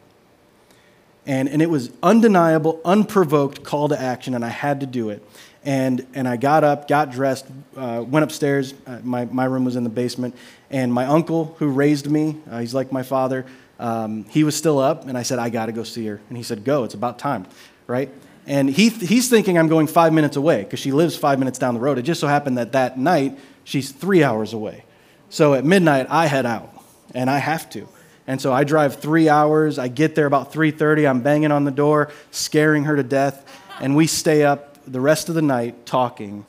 And, 1.25 1.49
and 1.49 1.63
it 1.63 1.71
was 1.71 1.89
undeniable, 2.03 2.79
unprovoked 2.85 3.63
call 3.63 3.89
to 3.89 3.99
action, 3.99 4.35
and 4.35 4.45
I 4.45 4.49
had 4.49 4.81
to 4.81 4.85
do 4.85 5.09
it. 5.09 5.27
And, 5.65 6.05
and 6.13 6.27
I 6.27 6.37
got 6.37 6.63
up, 6.63 6.87
got 6.87 7.11
dressed, 7.11 7.47
uh, 7.75 8.05
went 8.07 8.23
upstairs. 8.23 8.75
Uh, 8.85 8.99
my, 9.01 9.25
my 9.25 9.45
room 9.45 9.65
was 9.65 9.75
in 9.75 9.83
the 9.83 9.89
basement. 9.89 10.35
And 10.69 10.93
my 10.93 11.07
uncle, 11.07 11.55
who 11.57 11.69
raised 11.69 12.07
me, 12.07 12.37
uh, 12.47 12.59
he's 12.59 12.75
like 12.75 12.91
my 12.91 13.01
father, 13.01 13.47
um, 13.79 14.25
he 14.25 14.43
was 14.43 14.55
still 14.55 14.77
up. 14.77 15.07
And 15.07 15.17
I 15.17 15.23
said, 15.23 15.39
I 15.39 15.49
got 15.49 15.65
to 15.65 15.71
go 15.71 15.81
see 15.81 16.05
her. 16.05 16.21
And 16.29 16.37
he 16.37 16.43
said, 16.43 16.63
Go, 16.63 16.83
it's 16.83 16.93
about 16.93 17.17
time, 17.17 17.47
right? 17.87 18.11
And 18.47 18.69
he, 18.69 18.87
he's 18.89 19.29
thinking 19.29 19.57
I'm 19.57 19.67
going 19.67 19.87
five 19.87 20.13
minutes 20.13 20.37
away 20.37 20.63
because 20.63 20.79
she 20.79 20.93
lives 20.93 21.17
five 21.17 21.37
minutes 21.37 21.59
down 21.59 21.73
the 21.73 21.81
road. 21.81 21.97
It 21.97 22.03
just 22.03 22.21
so 22.21 22.27
happened 22.27 22.57
that 22.57 22.71
that 22.71 22.97
night 22.97 23.37
she's 23.65 23.91
three 23.91 24.23
hours 24.23 24.53
away. 24.53 24.85
So 25.29 25.53
at 25.53 25.65
midnight, 25.65 26.07
I 26.09 26.27
head 26.27 26.45
out, 26.45 26.73
and 27.13 27.29
I 27.29 27.39
have 27.39 27.69
to. 27.71 27.89
And 28.25 28.41
so 28.41 28.53
I 28.53 28.63
drive 28.63 28.95
three 28.95 29.27
hours. 29.27 29.77
I 29.77 29.89
get 29.89 30.15
there 30.15 30.25
about 30.25 30.53
3:30. 30.53 31.05
I'm 31.09 31.21
banging 31.21 31.51
on 31.51 31.65
the 31.65 31.71
door, 31.71 32.09
scaring 32.31 32.85
her 32.85 32.95
to 32.95 33.03
death, 33.03 33.45
and 33.81 33.95
we 33.95 34.07
stay 34.07 34.43
up 34.43 34.77
the 34.85 35.01
rest 35.01 35.27
of 35.27 35.35
the 35.35 35.41
night 35.41 35.85
talking. 35.85 36.45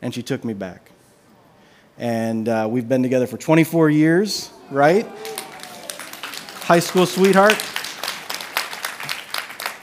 And 0.00 0.14
she 0.14 0.22
took 0.22 0.44
me 0.44 0.54
back. 0.54 0.90
And 1.98 2.48
uh, 2.48 2.66
we've 2.70 2.88
been 2.88 3.02
together 3.02 3.26
for 3.26 3.38
24 3.38 3.90
years, 3.90 4.50
right? 4.70 5.06
High 6.62 6.80
school 6.80 7.06
sweetheart. 7.06 7.75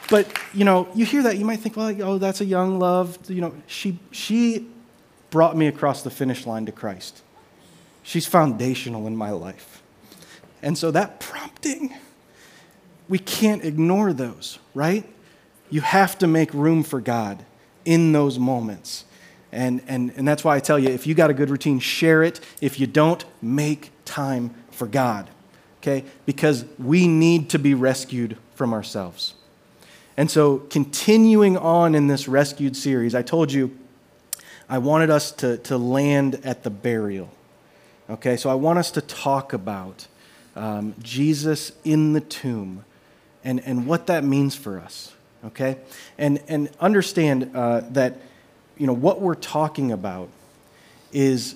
But, 0.10 0.28
you 0.54 0.66
know, 0.66 0.88
you 0.94 1.06
hear 1.06 1.24
that, 1.24 1.38
you 1.38 1.46
might 1.46 1.60
think, 1.60 1.78
well, 1.78 1.96
oh, 2.04 2.18
that's 2.18 2.42
a 2.42 2.46
young 2.46 2.80
love. 2.80 3.18
You 3.30 3.42
know, 3.42 3.56
she, 3.68 4.00
she 4.12 4.68
brought 5.30 5.56
me 5.58 5.68
across 5.68 6.04
the 6.04 6.12
finish 6.12 6.46
line 6.46 6.66
to 6.66 6.72
Christ. 6.72 7.22
She's 8.04 8.26
foundational 8.26 9.08
in 9.08 9.16
my 9.16 9.32
life. 9.32 9.82
And 10.62 10.78
so 10.78 10.92
that 10.92 11.20
prompting, 11.20 11.96
we 13.08 13.18
can't 13.18 13.64
ignore 13.64 14.14
those, 14.14 14.60
right? 14.74 15.06
You 15.70 15.82
have 15.82 16.18
to 16.20 16.28
make 16.28 16.54
room 16.54 16.84
for 16.84 17.02
God 17.02 17.46
in 17.86 18.12
those 18.12 18.38
moments. 18.38 19.06
And, 19.52 19.82
and, 19.88 20.12
and 20.16 20.28
that's 20.28 20.44
why 20.44 20.56
I 20.56 20.60
tell 20.60 20.80
you 20.80 20.90
if 20.90 21.06
you 21.08 21.14
got 21.14 21.30
a 21.30 21.34
good 21.34 21.50
routine, 21.50 21.80
share 21.80 22.24
it. 22.24 22.40
If 22.62 22.80
you 22.80 22.88
don't, 22.88 23.24
make 23.42 23.92
time 24.06 24.54
for 24.72 24.88
God, 24.88 25.30
okay? 25.78 26.06
Because 26.26 26.66
we 26.78 27.08
need 27.08 27.50
to 27.52 27.60
be 27.60 27.74
rescued 27.74 28.38
from 28.56 28.74
ourselves. 28.74 29.36
And 30.16 30.30
so, 30.30 30.60
continuing 30.60 31.58
on 31.58 31.96
in 31.96 32.08
this 32.08 32.28
rescued 32.28 32.76
series, 32.78 33.16
I 33.16 33.24
told 33.24 33.52
you 33.52 33.78
I 34.70 34.78
wanted 34.78 35.10
us 35.10 35.32
to, 35.34 35.58
to 35.58 35.78
land 35.78 36.40
at 36.44 36.64
the 36.64 36.70
burial. 36.70 37.30
Okay, 38.10 38.38
so 38.38 38.50
I 38.50 38.54
want 38.54 38.80
us 38.80 38.92
to 38.92 39.02
talk 39.02 39.54
about 39.54 40.08
um, 40.56 40.94
Jesus 41.02 41.72
in 41.84 42.14
the 42.14 42.22
tomb 42.22 42.86
and, 43.44 43.60
and 43.66 43.88
what 43.88 44.08
that 44.08 44.24
means 44.24 44.56
for 44.56 44.80
us. 44.80 45.14
Okay? 45.46 45.78
And, 46.18 46.42
and 46.48 46.70
understand 46.80 47.52
uh, 47.54 47.82
that, 47.92 48.18
you 48.78 48.88
know, 48.88 48.94
what 48.94 49.20
we're 49.20 49.36
talking 49.36 49.92
about 49.92 50.30
is 51.12 51.56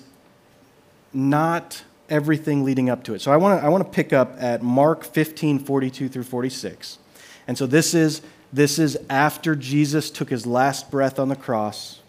not 1.12 1.82
everything 2.10 2.64
leading 2.64 2.90
up 2.90 3.04
to 3.04 3.14
it. 3.14 3.20
So 3.20 3.32
I 3.32 3.36
want 3.36 3.60
to 3.60 3.66
I 3.66 3.68
want 3.68 3.84
to 3.84 3.90
pick 3.90 4.12
up 4.12 4.36
at 4.38 4.62
Mark 4.62 5.04
15, 5.04 5.58
42 5.60 6.08
through 6.08 6.22
46. 6.22 6.98
And 7.46 7.56
so 7.56 7.66
this 7.66 7.94
is 7.94 8.22
this 8.52 8.78
is 8.78 8.98
after 9.10 9.54
Jesus 9.54 10.10
took 10.10 10.30
his 10.30 10.46
last 10.46 10.90
breath 10.90 11.18
on 11.18 11.28
the 11.28 11.36
cross, 11.36 12.00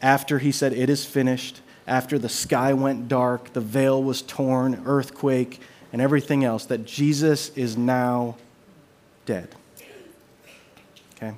after 0.00 0.38
he 0.38 0.50
said, 0.50 0.72
It 0.72 0.90
is 0.90 1.04
finished, 1.04 1.60
after 1.86 2.18
the 2.18 2.28
sky 2.28 2.72
went 2.72 3.08
dark, 3.08 3.52
the 3.52 3.60
veil 3.60 4.02
was 4.02 4.22
torn, 4.22 4.82
earthquake, 4.86 5.60
and 5.92 6.00
everything 6.00 6.44
else, 6.44 6.66
that 6.66 6.84
Jesus 6.84 7.50
is 7.50 7.76
now 7.76 8.36
dead. 9.26 9.54
Okay? 11.16 11.34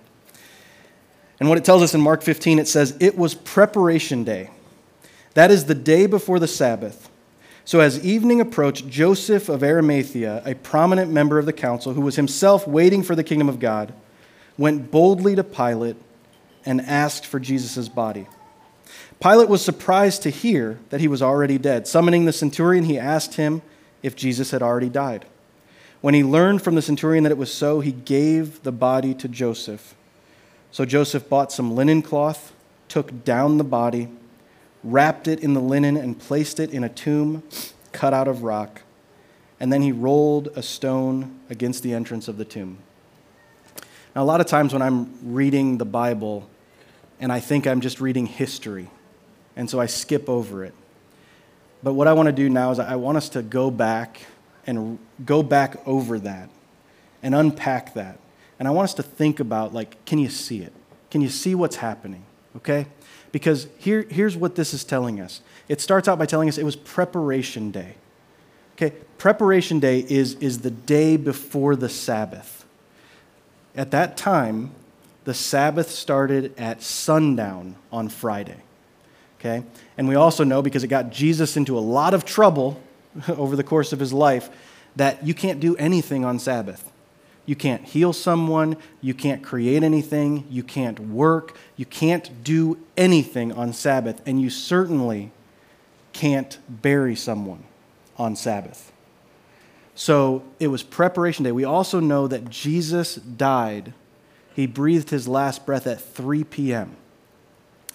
And 1.41 1.49
what 1.49 1.59
it 1.59 1.65
tells 1.65 1.83
us 1.83 1.95
in 1.95 2.01
Mark 2.01 2.23
15, 2.23 2.59
it 2.59 2.69
says, 2.69 2.97
It 3.01 3.19
was 3.19 3.35
preparation 3.35 4.25
day. 4.25 4.51
That 5.35 5.51
is 5.51 5.65
the 5.65 5.75
day 5.75 6.07
before 6.07 6.39
the 6.39 6.49
Sabbath. 6.49 7.11
So, 7.67 7.81
as 7.81 8.05
evening 8.05 8.41
approached, 8.41 8.89
Joseph 8.89 9.49
of 9.49 9.63
Arimathea, 9.63 10.43
a 10.45 10.55
prominent 10.55 11.11
member 11.11 11.39
of 11.39 11.47
the 11.47 11.53
council, 11.53 11.95
who 11.95 12.03
was 12.03 12.17
himself 12.17 12.69
waiting 12.69 13.03
for 13.03 13.15
the 13.15 13.25
kingdom 13.25 13.49
of 13.49 13.59
God, 13.59 13.93
went 14.57 14.91
boldly 14.91 15.35
to 15.37 15.45
Pilate 15.45 15.97
and 16.65 16.81
asked 16.81 17.27
for 17.27 17.39
Jesus' 17.41 17.89
body. 17.89 18.27
Pilate 19.21 19.49
was 19.49 19.65
surprised 19.65 20.23
to 20.23 20.31
hear 20.31 20.79
that 20.91 21.01
he 21.01 21.09
was 21.09 21.23
already 21.23 21.59
dead. 21.59 21.87
Summoning 21.87 22.25
the 22.25 22.33
centurion, 22.33 22.85
he 22.85 22.99
asked 22.99 23.35
him 23.35 23.63
if 24.03 24.17
Jesus 24.17 24.51
had 24.51 24.63
already 24.63 24.89
died. 24.89 25.25
When 26.01 26.15
he 26.15 26.23
learned 26.23 26.63
from 26.63 26.75
the 26.75 26.83
centurion 26.83 27.25
that 27.25 27.33
it 27.33 27.39
was 27.39 27.53
so, 27.53 27.81
he 27.81 27.93
gave 27.93 28.63
the 28.63 28.73
body 28.73 29.15
to 29.15 29.29
Joseph. 29.29 29.95
So 30.71 30.85
Joseph 30.85 31.29
bought 31.29 31.53
some 31.53 31.75
linen 31.75 32.03
cloth, 32.03 32.53
took 32.89 33.25
down 33.25 33.57
the 33.57 33.65
body, 33.65 34.09
wrapped 34.83 35.27
it 35.29 35.41
in 35.41 35.55
the 35.55 35.61
linen, 35.61 35.97
and 35.97 36.19
placed 36.19 36.61
it 36.61 36.71
in 36.71 36.85
a 36.85 36.89
tomb 36.89 37.43
cut 37.93 38.13
out 38.13 38.29
of 38.29 38.43
rock. 38.43 38.83
And 39.59 39.73
then 39.73 39.81
he 39.81 39.93
rolled 39.93 40.49
a 40.57 40.63
stone 40.63 41.39
against 41.49 41.83
the 41.83 41.95
entrance 41.95 42.29
of 42.29 42.37
the 42.37 42.45
tomb. 42.45 42.79
Now, 44.15 44.23
a 44.23 44.25
lot 44.25 44.41
of 44.41 44.47
times 44.47 44.73
when 44.73 44.83
I'm 44.83 45.35
reading 45.35 45.79
the 45.79 45.85
Bible 45.85 46.49
and 47.21 47.33
I 47.33 47.41
think 47.41 47.67
I'm 47.67 47.81
just 47.81 48.01
reading 48.01 48.27
history, 48.27 48.91
and 49.57 49.69
so 49.69 49.81
I 49.81 49.87
skip 49.87 50.29
over 50.29 50.65
it. 50.65 50.75
But 51.83 51.95
what 51.95 52.09
I 52.09 52.13
want 52.13 52.27
to 52.27 52.33
do 52.33 52.49
now 52.49 52.71
is 52.71 52.79
I 52.79 52.97
want 52.97 53.17
us 53.17 53.29
to 53.31 53.43
go 53.43 53.71
back 53.71 54.21
and 54.67 54.99
go 55.25 55.43
back 55.43 55.87
over 55.87 56.19
that 56.21 56.49
and 57.23 57.35
unpack 57.35 57.95
that. 57.95 58.19
And 58.59 58.67
I 58.67 58.71
want 58.71 58.85
us 58.85 58.95
to 58.95 59.03
think 59.03 59.41
about 59.41 59.75
like, 59.75 60.05
can 60.05 60.19
you 60.19 60.29
see 60.29 60.61
it? 60.61 60.73
Can 61.11 61.21
you 61.21 61.29
see 61.29 61.55
what's 61.55 61.77
happening? 61.77 62.25
Okay? 62.57 62.87
Because 63.33 63.67
here, 63.79 64.07
here's 64.09 64.37
what 64.37 64.55
this 64.55 64.73
is 64.73 64.85
telling 64.85 65.21
us. 65.21 65.41
It 65.69 65.81
starts 65.81 66.09
out 66.09 66.19
by 66.19 66.27
telling 66.27 66.49
us 66.49 66.57
it 66.57 66.65
was 66.65 66.77
preparation 66.77 67.71
day. 67.71 67.97
Okay, 68.75 68.91
preparation 69.19 69.79
day 69.79 70.01
is, 70.09 70.35
is 70.35 70.61
the 70.61 70.71
day 70.71 71.17
before 71.17 71.77
the 71.77 71.89
Sabbath. 71.89 72.64
At 73.77 73.91
that 73.91 74.17
time, 74.17 74.71
the 75.25 75.35
Sabbath 75.35 75.91
started 75.91 76.55
at 76.59 76.83
sundown 76.83 77.77
on 77.91 78.09
Friday. 78.09 78.59
Okay? 79.41 79.65
And 79.99 80.09
we 80.09 80.15
also 80.15 80.45
know 80.45 80.63
because 80.63 80.85
it 80.85 80.89
got 80.89 81.11
Jesus 81.11 81.57
into 81.57 81.77
a 81.77 81.81
lot 81.81 82.15
of 82.15 82.25
trouble 82.25 82.81
over 83.29 83.57
the 83.57 83.65
course 83.65 83.93
of 83.93 84.01
his 84.01 84.13
life 84.13 84.51
that 84.97 85.27
you 85.27 85.35
can't 85.35 85.61
do 85.61 85.77
anything 85.77 86.25
on 86.25 86.39
Sabbath. 86.39 86.91
You 87.47 87.57
can't 87.57 87.85
heal 87.85 88.13
someone. 88.13 88.77
You 89.03 89.13
can't 89.13 89.43
create 89.43 89.83
anything. 89.83 90.47
You 90.49 90.63
can't 90.63 90.99
work. 90.99 91.57
You 91.77 91.85
can't 91.85 92.43
do 92.43 92.79
anything 92.97 93.53
on 93.53 93.73
Sabbath. 93.73 94.23
And 94.25 94.41
you 94.41 94.49
certainly 94.49 95.31
can't 96.13 96.59
bury 96.69 97.17
someone 97.17 97.65
on 98.17 98.37
Sabbath. 98.37 98.93
So 99.95 100.43
it 100.59 100.69
was 100.69 100.83
preparation 100.83 101.45
day. 101.45 101.53
We 101.53 101.65
also 101.65 102.01
know 102.01 102.27
that 102.27 102.51
Jesus 102.51 103.15
died. 103.15 103.93
He 104.55 104.67
breathed 104.67 105.11
his 105.11 105.29
last 105.29 105.65
breath 105.65 105.87
at 105.87 106.01
3 106.01 106.45
p.m. 106.45 106.97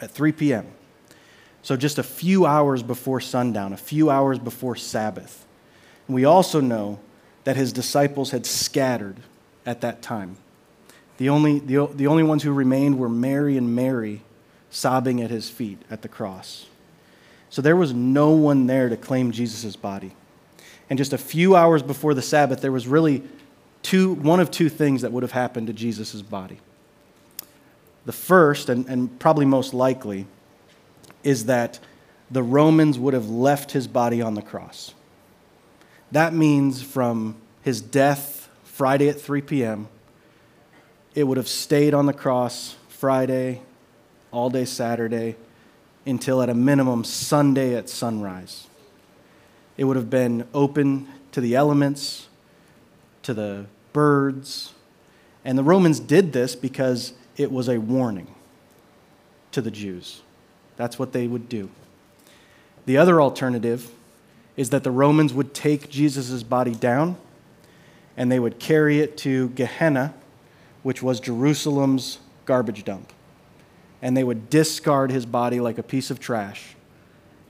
At 0.01 0.11
3 0.11 0.31
p.m. 0.31 0.67
So 1.61 1.75
just 1.75 1.97
a 1.97 2.03
few 2.03 2.45
hours 2.45 2.83
before 2.83 3.19
sundown, 3.19 3.73
a 3.73 3.77
few 3.77 4.09
hours 4.09 4.39
before 4.39 4.75
Sabbath. 4.75 5.45
And 6.07 6.15
we 6.15 6.25
also 6.25 6.61
know 6.61 6.99
that 7.43 7.57
his 7.57 7.73
disciples 7.73 8.31
had 8.31 8.45
scattered 8.45 9.17
at 9.65 9.81
that 9.81 10.01
time. 10.01 10.37
The 11.17 11.29
only, 11.29 11.59
the, 11.59 11.87
the 11.93 12.07
only 12.07 12.23
ones 12.23 12.43
who 12.43 12.53
remained 12.53 12.97
were 12.97 13.09
Mary 13.09 13.57
and 13.57 13.75
Mary 13.75 14.21
sobbing 14.69 15.21
at 15.21 15.29
his 15.29 15.49
feet 15.49 15.81
at 15.91 16.01
the 16.01 16.07
cross. 16.07 16.67
So 17.49 17.61
there 17.61 17.75
was 17.75 17.93
no 17.93 18.31
one 18.31 18.67
there 18.67 18.87
to 18.87 18.95
claim 18.95 19.31
Jesus' 19.31 19.75
body. 19.75 20.13
And 20.89 20.97
just 20.97 21.13
a 21.13 21.17
few 21.17 21.55
hours 21.55 21.83
before 21.83 22.13
the 22.13 22.21
Sabbath, 22.21 22.61
there 22.61 22.71
was 22.71 22.87
really 22.87 23.23
two, 23.83 24.13
one 24.15 24.39
of 24.39 24.49
two 24.49 24.69
things 24.69 25.01
that 25.01 25.11
would 25.11 25.23
have 25.23 25.31
happened 25.31 25.67
to 25.67 25.73
Jesus' 25.73 26.21
body. 26.21 26.59
The 28.05 28.11
first, 28.11 28.69
and, 28.69 28.87
and 28.87 29.19
probably 29.19 29.45
most 29.45 29.73
likely, 29.73 30.25
is 31.23 31.45
that 31.45 31.79
the 32.31 32.43
Romans 32.43 32.97
would 32.97 33.13
have 33.13 33.29
left 33.29 33.71
his 33.71 33.87
body 33.87 34.21
on 34.21 34.33
the 34.33 34.41
cross. 34.41 34.93
That 36.11 36.33
means 36.33 36.81
from 36.81 37.35
his 37.61 37.81
death 37.81 38.49
Friday 38.63 39.09
at 39.09 39.19
3 39.19 39.41
p.m., 39.41 39.87
it 41.13 41.23
would 41.23 41.37
have 41.37 41.47
stayed 41.47 41.93
on 41.93 42.05
the 42.05 42.13
cross 42.13 42.77
Friday, 42.87 43.61
all 44.31 44.49
day 44.49 44.65
Saturday, 44.65 45.35
until 46.05 46.41
at 46.41 46.49
a 46.49 46.53
minimum 46.53 47.03
Sunday 47.03 47.75
at 47.75 47.89
sunrise. 47.89 48.68
It 49.79 49.85
would 49.85 49.95
have 49.95 50.09
been 50.09 50.45
open 50.53 51.07
to 51.31 51.39
the 51.39 51.55
elements, 51.55 52.27
to 53.23 53.33
the 53.33 53.65
birds. 53.93 54.73
And 55.45 55.57
the 55.57 55.63
Romans 55.63 56.01
did 56.01 56.33
this 56.33 56.53
because 56.53 57.13
it 57.37 57.49
was 57.49 57.69
a 57.69 57.79
warning 57.79 58.27
to 59.53 59.61
the 59.61 59.71
Jews. 59.71 60.21
That's 60.75 60.99
what 60.99 61.13
they 61.13 61.27
would 61.27 61.47
do. 61.47 61.69
The 62.87 62.97
other 62.97 63.21
alternative 63.21 63.89
is 64.57 64.69
that 64.71 64.83
the 64.83 64.91
Romans 64.91 65.33
would 65.33 65.53
take 65.53 65.89
Jesus' 65.89 66.43
body 66.43 66.75
down 66.75 67.15
and 68.17 68.29
they 68.29 68.39
would 68.39 68.59
carry 68.59 68.99
it 68.99 69.15
to 69.19 69.47
Gehenna, 69.51 70.13
which 70.83 71.01
was 71.01 71.21
Jerusalem's 71.21 72.19
garbage 72.43 72.83
dump. 72.83 73.13
And 74.01 74.17
they 74.17 74.25
would 74.25 74.49
discard 74.49 75.09
his 75.09 75.25
body 75.25 75.61
like 75.61 75.77
a 75.77 75.83
piece 75.83 76.11
of 76.11 76.19
trash 76.19 76.75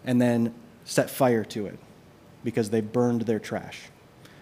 and 0.05 0.21
then 0.21 0.53
set 0.85 1.09
fire 1.09 1.43
to 1.45 1.65
it 1.65 1.79
because 2.43 2.69
they 2.69 2.81
burned 2.81 3.21
their 3.21 3.39
trash. 3.39 3.83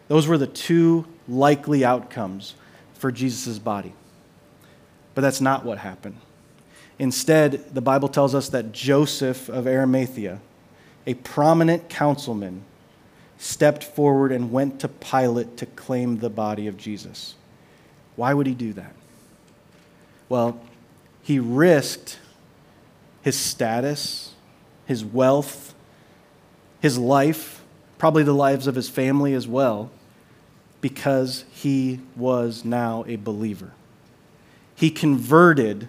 Those 0.07 0.27
were 0.27 0.37
the 0.37 0.47
two 0.47 1.05
likely 1.27 1.83
outcomes 1.83 2.55
for 2.93 3.11
Jesus' 3.11 3.59
body. 3.59 3.93
But 5.15 5.21
that's 5.21 5.41
not 5.41 5.65
what 5.65 5.79
happened. 5.79 6.17
Instead, 6.99 7.73
the 7.73 7.81
Bible 7.81 8.07
tells 8.07 8.33
us 8.33 8.49
that 8.49 8.71
Joseph 8.71 9.49
of 9.49 9.67
Arimathea, 9.67 10.39
a 11.05 11.13
prominent 11.15 11.89
councilman, 11.89 12.63
stepped 13.37 13.83
forward 13.83 14.31
and 14.31 14.51
went 14.51 14.79
to 14.79 14.87
Pilate 14.87 15.57
to 15.57 15.65
claim 15.65 16.17
the 16.17 16.29
body 16.29 16.67
of 16.67 16.77
Jesus. 16.77 17.35
Why 18.15 18.33
would 18.33 18.47
he 18.47 18.55
do 18.55 18.73
that? 18.73 18.93
Well, 20.27 20.59
he 21.21 21.39
risked 21.39 22.19
his 23.21 23.37
status, 23.37 24.33
his 24.85 25.05
wealth, 25.05 25.75
his 26.81 26.97
life, 26.97 27.56
probably 27.97 28.23
the 28.23 28.33
lives 28.33 28.67
of 28.67 28.75
his 28.75 28.89
family 28.89 29.33
as 29.33 29.47
well, 29.47 29.89
because 30.81 31.45
he 31.51 31.99
was 32.15 32.63
now 32.63 33.03
a 33.07 33.15
believer. 33.15 33.71
He 34.75 34.91
converted 34.91 35.87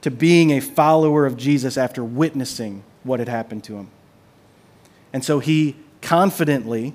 to 0.00 0.10
being 0.10 0.50
a 0.50 0.60
follower 0.60 1.26
of 1.26 1.36
Jesus 1.36 1.76
after 1.76 2.04
witnessing 2.04 2.84
what 3.02 3.18
had 3.18 3.28
happened 3.28 3.64
to 3.64 3.76
him. 3.76 3.90
And 5.12 5.24
so 5.24 5.38
he 5.38 5.76
confidently, 6.02 6.92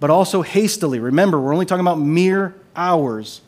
but 0.00 0.10
also 0.10 0.42
hastily, 0.42 0.98
remember, 0.98 1.40
we're 1.40 1.52
only 1.52 1.66
talking 1.66 1.80
about 1.80 1.98
mere 1.98 2.54
hours 2.74 3.40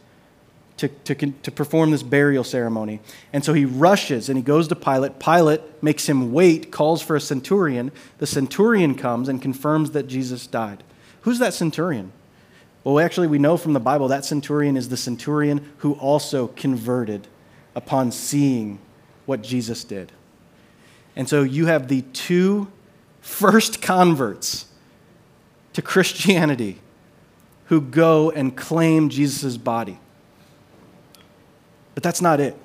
to, 0.81 0.89
to, 0.89 1.15
to 1.15 1.51
perform 1.51 1.91
this 1.91 2.03
burial 2.03 2.43
ceremony. 2.43 3.01
And 3.35 3.45
so 3.45 3.53
he 3.53 3.67
rushes 3.67 4.31
and 4.31 4.39
he 4.39 4.43
goes 4.43 4.67
to 4.69 4.75
Pilate. 4.75 5.19
Pilate 5.19 5.61
makes 5.83 6.09
him 6.09 6.33
wait, 6.33 6.73
calls 6.73 7.03
for 7.03 7.17
a 7.17 7.21
centurion. 7.21 7.93
The 8.17 8.27
centurion 8.27 8.95
comes 8.95 9.29
and 9.29 9.43
confirms 9.43 9.91
that 9.91 10.07
Jesus 10.07 10.47
died. 10.47 10.83
Who's 11.21 11.39
that 11.39 11.53
centurion? 11.53 12.13
Well, 12.83 12.99
actually, 12.99 13.27
we 13.27 13.39
know 13.39 13.59
from 13.59 13.75
the 13.75 13.81
Bible 13.81 14.09
that 14.09 14.25
centurion 14.25 14.75
is 14.75 14.89
the 14.89 14.97
centurion 14.97 15.71
who 15.79 15.93
also 15.95 16.47
converted 16.47 17.29
upon 17.75 18.11
seeing 18.11 18.79
what 19.27 19.43
Jesus 19.43 19.85
did. 19.85 20.13
And 21.15 21.29
so 21.29 21.43
you 21.43 21.67
have 21.67 21.89
the 21.89 22.03
two 22.15 22.73
first 23.21 23.83
converts 23.83 24.65
to 25.75 25.83
Christianity 25.83 26.79
who 27.67 27.83
go 27.83 28.31
and 28.31 28.57
claim 28.57 29.11
Jesus' 29.11 29.59
body. 29.59 29.99
But 32.01 32.05
that's 32.05 32.23
not 32.23 32.41
it. 32.41 32.57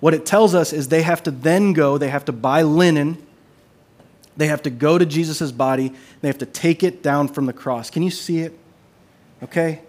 What 0.00 0.14
it 0.14 0.24
tells 0.24 0.54
us 0.54 0.72
is 0.72 0.88
they 0.88 1.02
have 1.02 1.22
to 1.24 1.30
then 1.30 1.74
go, 1.74 1.98
they 1.98 2.08
have 2.08 2.24
to 2.24 2.32
buy 2.32 2.62
linen, 2.62 3.18
they 4.34 4.46
have 4.46 4.62
to 4.62 4.70
go 4.70 4.96
to 4.96 5.04
Jesus' 5.04 5.52
body, 5.52 5.92
they 6.22 6.28
have 6.28 6.38
to 6.38 6.46
take 6.46 6.82
it 6.82 7.02
down 7.02 7.28
from 7.28 7.44
the 7.44 7.52
cross. 7.52 7.90
Can 7.90 8.02
you 8.02 8.10
see 8.10 8.38
it? 8.38 8.58
Okay? 9.42 9.82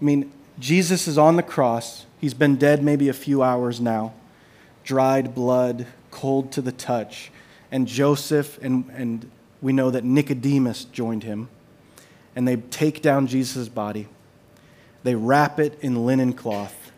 I 0.00 0.04
mean, 0.04 0.32
Jesus 0.60 1.08
is 1.08 1.18
on 1.18 1.34
the 1.34 1.42
cross. 1.42 2.06
He's 2.20 2.32
been 2.32 2.54
dead 2.54 2.80
maybe 2.80 3.08
a 3.08 3.12
few 3.12 3.42
hours 3.42 3.80
now 3.80 4.14
dried 4.84 5.34
blood, 5.34 5.88
cold 6.12 6.52
to 6.52 6.62
the 6.62 6.70
touch. 6.70 7.32
And 7.72 7.88
Joseph, 7.88 8.56
and, 8.62 8.88
and 8.90 9.28
we 9.60 9.72
know 9.72 9.90
that 9.90 10.04
Nicodemus 10.04 10.84
joined 10.84 11.24
him. 11.24 11.48
And 12.36 12.46
they 12.46 12.56
take 12.56 13.02
down 13.02 13.26
Jesus' 13.26 13.68
body, 13.68 14.06
they 15.02 15.16
wrap 15.16 15.58
it 15.58 15.76
in 15.80 16.06
linen 16.06 16.34
cloth, 16.34 16.92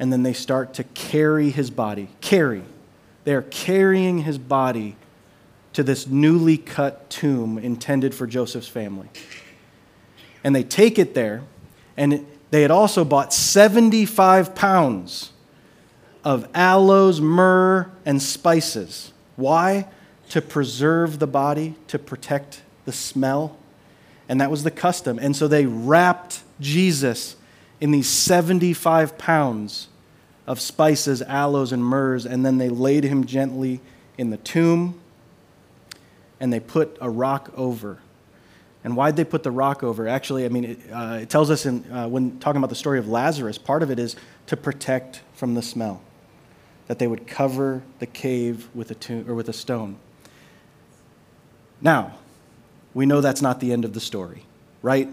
and 0.00 0.10
then 0.10 0.22
they 0.22 0.32
start 0.32 0.72
to 0.74 0.82
carry 0.82 1.50
his 1.50 1.70
body. 1.70 2.08
Carry. 2.22 2.62
They 3.24 3.34
are 3.34 3.42
carrying 3.42 4.22
his 4.22 4.38
body 4.38 4.96
to 5.74 5.82
this 5.82 6.06
newly 6.06 6.56
cut 6.56 7.10
tomb 7.10 7.58
intended 7.58 8.14
for 8.14 8.26
Joseph's 8.26 8.66
family. 8.66 9.08
And 10.42 10.56
they 10.56 10.62
take 10.62 10.98
it 10.98 11.12
there, 11.12 11.42
and 11.98 12.26
they 12.50 12.62
had 12.62 12.70
also 12.70 13.04
bought 13.04 13.34
75 13.34 14.54
pounds 14.54 15.32
of 16.24 16.48
aloes, 16.54 17.20
myrrh, 17.20 17.90
and 18.06 18.22
spices. 18.22 19.12
Why? 19.36 19.86
To 20.30 20.40
preserve 20.40 21.18
the 21.18 21.26
body, 21.26 21.74
to 21.88 21.98
protect 21.98 22.62
the 22.86 22.92
smell. 22.92 23.58
And 24.30 24.40
that 24.40 24.50
was 24.50 24.64
the 24.64 24.70
custom. 24.70 25.18
And 25.18 25.36
so 25.36 25.46
they 25.46 25.66
wrapped 25.66 26.42
Jesus 26.58 27.36
in 27.80 27.90
these 27.90 28.08
75 28.08 29.16
pounds 29.16 29.88
of 30.46 30.60
spices, 30.60 31.22
aloes, 31.22 31.72
and 31.72 31.82
myrrhs, 31.82 32.26
and 32.26 32.44
then 32.44 32.58
they 32.58 32.68
laid 32.68 33.04
him 33.04 33.24
gently 33.24 33.80
in 34.18 34.30
the 34.30 34.36
tomb, 34.36 35.00
and 36.38 36.52
they 36.52 36.60
put 36.60 36.96
a 37.00 37.08
rock 37.08 37.52
over. 37.56 37.98
And 38.82 38.96
why'd 38.96 39.16
they 39.16 39.24
put 39.24 39.42
the 39.42 39.50
rock 39.50 39.82
over? 39.82 40.08
Actually, 40.08 40.44
I 40.44 40.48
mean, 40.48 40.64
it, 40.64 40.78
uh, 40.90 41.18
it 41.22 41.30
tells 41.30 41.50
us 41.50 41.66
in, 41.66 41.90
uh, 41.92 42.08
when 42.08 42.38
talking 42.38 42.58
about 42.58 42.70
the 42.70 42.76
story 42.76 42.98
of 42.98 43.08
Lazarus, 43.08 43.58
part 43.58 43.82
of 43.82 43.90
it 43.90 43.98
is 43.98 44.16
to 44.46 44.56
protect 44.56 45.22
from 45.34 45.54
the 45.54 45.62
smell, 45.62 46.02
that 46.86 46.98
they 46.98 47.06
would 47.06 47.26
cover 47.26 47.82
the 47.98 48.06
cave 48.06 48.68
with 48.74 48.90
a, 48.90 48.94
tomb, 48.94 49.28
or 49.28 49.34
with 49.34 49.48
a 49.48 49.52
stone. 49.52 49.96
Now, 51.80 52.14
we 52.92 53.06
know 53.06 53.20
that's 53.20 53.42
not 53.42 53.60
the 53.60 53.72
end 53.72 53.84
of 53.84 53.92
the 53.92 54.00
story, 54.00 54.44
right? 54.82 55.08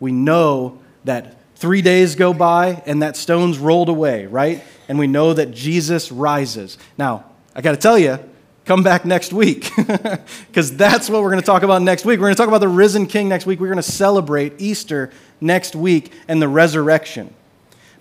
We 0.00 0.12
know 0.12 0.78
that 1.04 1.36
three 1.64 1.80
days 1.80 2.14
go 2.14 2.34
by 2.34 2.82
and 2.84 3.00
that 3.00 3.16
stone's 3.16 3.58
rolled 3.58 3.88
away, 3.88 4.26
right? 4.26 4.62
And 4.86 4.98
we 4.98 5.06
know 5.06 5.32
that 5.32 5.50
Jesus 5.50 6.12
rises. 6.12 6.76
Now, 6.98 7.24
I 7.54 7.62
got 7.62 7.70
to 7.70 7.78
tell 7.78 7.98
you, 7.98 8.18
come 8.66 8.82
back 8.82 9.06
next 9.06 9.32
week 9.32 9.70
because 10.48 10.76
that's 10.76 11.08
what 11.08 11.22
we're 11.22 11.30
going 11.30 11.40
to 11.40 11.46
talk 11.46 11.62
about 11.62 11.80
next 11.80 12.04
week. 12.04 12.20
We're 12.20 12.26
going 12.26 12.34
to 12.34 12.38
talk 12.38 12.48
about 12.48 12.60
the 12.60 12.68
risen 12.68 13.06
king 13.06 13.30
next 13.30 13.46
week. 13.46 13.60
We're 13.60 13.68
going 13.68 13.76
to 13.76 13.82
celebrate 13.82 14.60
Easter 14.60 15.10
next 15.40 15.74
week 15.74 16.12
and 16.28 16.42
the 16.42 16.48
resurrection. 16.48 17.32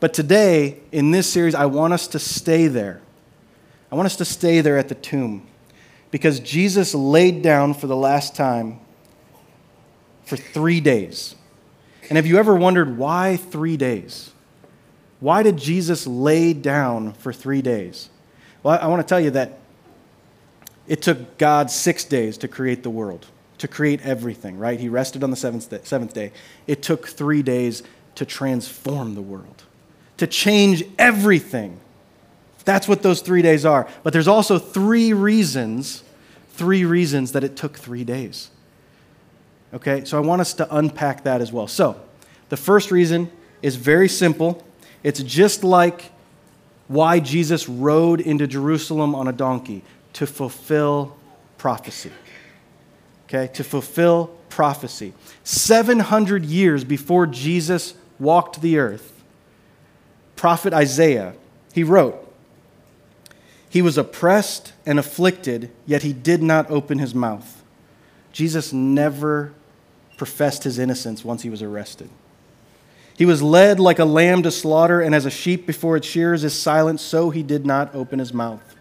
But 0.02 0.14
today, 0.14 0.82
in 0.92 1.12
this 1.12 1.32
series, 1.32 1.56
I 1.56 1.68
want 1.68 1.94
us 1.94 2.08
to 2.08 2.20
stay 2.20 2.68
there. 2.68 3.00
I 3.94 3.96
want 3.96 4.08
us 4.08 4.18
to 4.18 4.26
stay 4.26 4.60
there 4.60 4.78
at 4.78 4.90
the 4.90 4.96
tomb 4.96 5.48
because 6.12 6.42
Jesus 6.42 6.94
laid 6.94 7.42
down 7.42 7.76
for 7.76 7.88
the 7.88 7.96
last 7.96 8.36
time 8.36 8.82
for 10.26 10.36
three 10.36 10.82
days. 10.82 11.36
And 12.10 12.18
have 12.18 12.26
you 12.26 12.38
ever 12.38 12.56
wondered 12.56 12.98
why 12.98 13.38
three 13.38 13.78
days? 13.78 14.32
Why 15.20 15.42
did 15.42 15.58
Jesus 15.58 16.06
lay 16.06 16.54
down 16.54 17.14
for 17.14 17.32
three 17.32 17.62
days? 17.62 18.10
Well, 18.62 18.78
I 18.82 18.88
want 18.88 19.02
to 19.02 19.08
tell 19.08 19.22
you 19.22 19.32
that 19.32 19.60
it 20.88 21.02
took 21.02 21.38
God 21.38 21.72
six 21.72 22.04
days 22.04 22.38
to 22.40 22.48
create 22.48 22.84
the 22.84 22.90
world, 22.90 23.28
to 23.60 23.68
create 23.68 24.02
everything, 24.02 24.58
right? 24.58 24.80
He 24.80 24.90
rested 24.90 25.24
on 25.24 25.32
the 25.32 25.38
seventh 25.38 25.70
day. 25.70 25.80
Seventh 25.84 26.14
day. 26.14 26.32
It 26.68 26.82
took 26.82 27.08
three 27.08 27.42
days 27.42 27.84
to 28.16 28.26
transform 28.26 29.16
the 29.16 29.22
world, 29.22 29.64
to 30.18 30.28
change 30.28 30.84
everything. 31.00 31.80
That's 32.66 32.88
what 32.88 33.02
those 33.02 33.22
three 33.22 33.42
days 33.42 33.66
are. 33.66 33.88
But 34.04 34.14
there's 34.14 34.28
also 34.28 34.60
three 34.60 35.14
reasons, 35.14 36.04
three 36.50 36.86
reasons 36.86 37.32
that 37.34 37.44
it 37.44 37.56
took 37.56 37.78
three 37.78 38.04
days. 38.04 38.50
Okay, 39.74 40.06
so 40.06 40.18
I 40.18 40.22
want 40.22 40.40
us 40.42 40.54
to 40.56 40.76
unpack 40.76 41.24
that 41.24 41.42
as 41.42 41.52
well. 41.52 41.68
So, 41.68 42.00
the 42.50 42.58
first 42.58 42.92
reason 42.92 43.32
is 43.64 43.76
very 43.76 44.08
simple. 44.08 44.64
It's 45.02 45.24
just 45.24 45.64
like 45.64 46.12
why 46.88 47.20
Jesus 47.20 47.68
rode 47.68 48.22
into 48.22 48.46
Jerusalem 48.46 49.16
on 49.16 49.28
a 49.28 49.34
donkey 49.34 49.84
to 50.14 50.28
fulfill 50.28 51.18
prophecy. 51.58 52.12
Okay, 53.26 53.52
to 53.54 53.64
fulfill 53.64 54.28
prophecy. 54.50 55.14
700 55.44 56.46
years 56.46 56.84
before 56.84 57.26
Jesus 57.26 57.96
walked 58.20 58.62
the 58.62 58.78
earth, 58.78 59.24
prophet 60.36 60.72
Isaiah, 60.72 61.34
he 61.74 61.84
wrote, 61.84 62.32
He 63.68 63.82
was 63.82 63.98
oppressed 63.98 64.74
and 64.86 65.00
afflicted, 65.00 65.72
yet 65.88 66.04
he 66.04 66.14
did 66.14 66.44
not 66.44 66.70
open 66.70 67.00
his 67.00 67.16
mouth. 67.16 67.64
Jesus 68.32 68.72
never 68.72 69.54
professed 70.18 70.64
his 70.64 70.80
innocence 70.80 71.24
once 71.26 71.42
he 71.42 71.50
was 71.50 71.62
arrested. 71.62 72.10
He 73.16 73.26
was 73.26 73.42
led 73.42 73.80
like 73.80 74.00
a 74.00 74.06
lamb 74.06 74.44
to 74.44 74.52
slaughter, 74.52 75.02
and 75.02 75.14
as 75.14 75.26
a 75.26 75.32
sheep 75.32 75.68
before 75.68 75.98
its 75.98 76.08
shearers 76.08 76.44
is 76.44 76.58
silent, 76.58 77.00
so 77.00 77.30
he 77.30 77.44
did 77.44 77.66
not 77.66 77.94
open 77.94 78.20
his 78.20 78.34
mouth. 78.34 78.76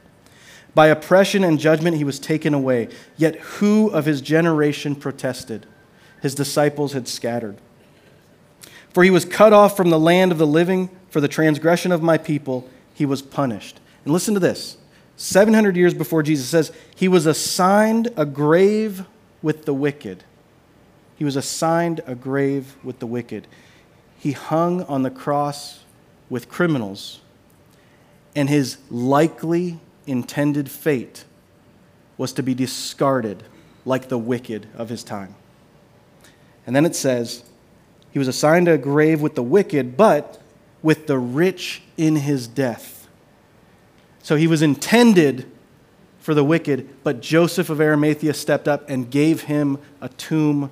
By 0.75 0.87
oppression 0.87 1.45
and 1.45 1.59
judgment 1.59 1.99
he 1.99 2.05
was 2.05 2.19
taken 2.19 2.55
away. 2.55 2.89
Yet 3.17 3.37
who 3.37 3.89
of 3.91 4.07
his 4.07 4.23
generation 4.23 4.97
protested? 4.97 5.67
His 6.23 6.35
disciples 6.35 6.95
had 6.95 7.09
scattered. 7.09 7.59
For 8.95 9.03
he 9.03 9.11
was 9.11 9.25
cut 9.25 9.53
off 9.53 9.77
from 9.77 9.91
the 9.91 9.99
land 9.99 10.33
of 10.33 10.39
the 10.39 10.47
living, 10.47 10.89
for 11.11 11.21
the 11.21 11.29
transgression 11.29 11.93
of 11.93 12.03
my 12.03 12.17
people 12.17 12.69
he 12.95 13.05
was 13.05 13.21
punished. 13.21 13.81
And 14.05 14.13
listen 14.13 14.35
to 14.35 14.41
this 14.41 14.79
700 15.17 15.77
years 15.77 15.95
before 15.95 16.23
Jesus 16.23 16.49
says, 16.49 16.73
He 16.95 17.09
was 17.09 17.27
assigned 17.27 18.09
a 18.17 18.25
grave 18.25 19.05
with 19.43 19.67
the 19.67 19.75
wicked. 19.75 20.25
He 21.17 21.25
was 21.25 21.37
assigned 21.37 22.01
a 22.07 22.15
grave 22.15 22.77
with 22.83 22.99
the 22.99 23.07
wicked. 23.07 23.47
He 24.19 24.33
hung 24.33 24.83
on 24.85 25.03
the 25.03 25.11
cross 25.11 25.85
with 26.31 26.49
criminals, 26.49 27.21
and 28.35 28.49
his 28.49 28.79
likely 28.91 29.81
intended 30.07 30.71
fate 30.71 31.25
was 32.17 32.33
to 32.33 32.43
be 32.43 32.55
discarded 32.55 33.43
like 33.85 34.09
the 34.09 34.19
wicked 34.19 34.67
of 34.77 34.89
his 34.89 35.03
time. 35.03 35.35
And 36.67 36.75
then 36.75 36.87
it 36.87 36.95
says, 36.95 37.45
He 38.13 38.19
was 38.19 38.29
assigned 38.29 38.69
a 38.69 38.79
grave 38.79 39.21
with 39.21 39.35
the 39.35 39.43
wicked, 39.43 39.97
but 39.97 40.41
with 40.83 41.07
the 41.07 41.19
rich 41.19 41.83
in 41.97 42.17
his 42.17 42.47
death. 42.47 43.09
So 44.23 44.37
he 44.37 44.47
was 44.47 44.63
intended 44.63 45.51
for 46.21 46.35
the 46.35 46.45
wicked, 46.45 46.89
but 47.03 47.21
Joseph 47.21 47.69
of 47.69 47.81
Arimathea 47.81 48.35
stepped 48.35 48.69
up 48.69 48.89
and 48.89 49.11
gave 49.11 49.43
him 49.43 49.79
a 50.01 50.09
tomb 50.09 50.71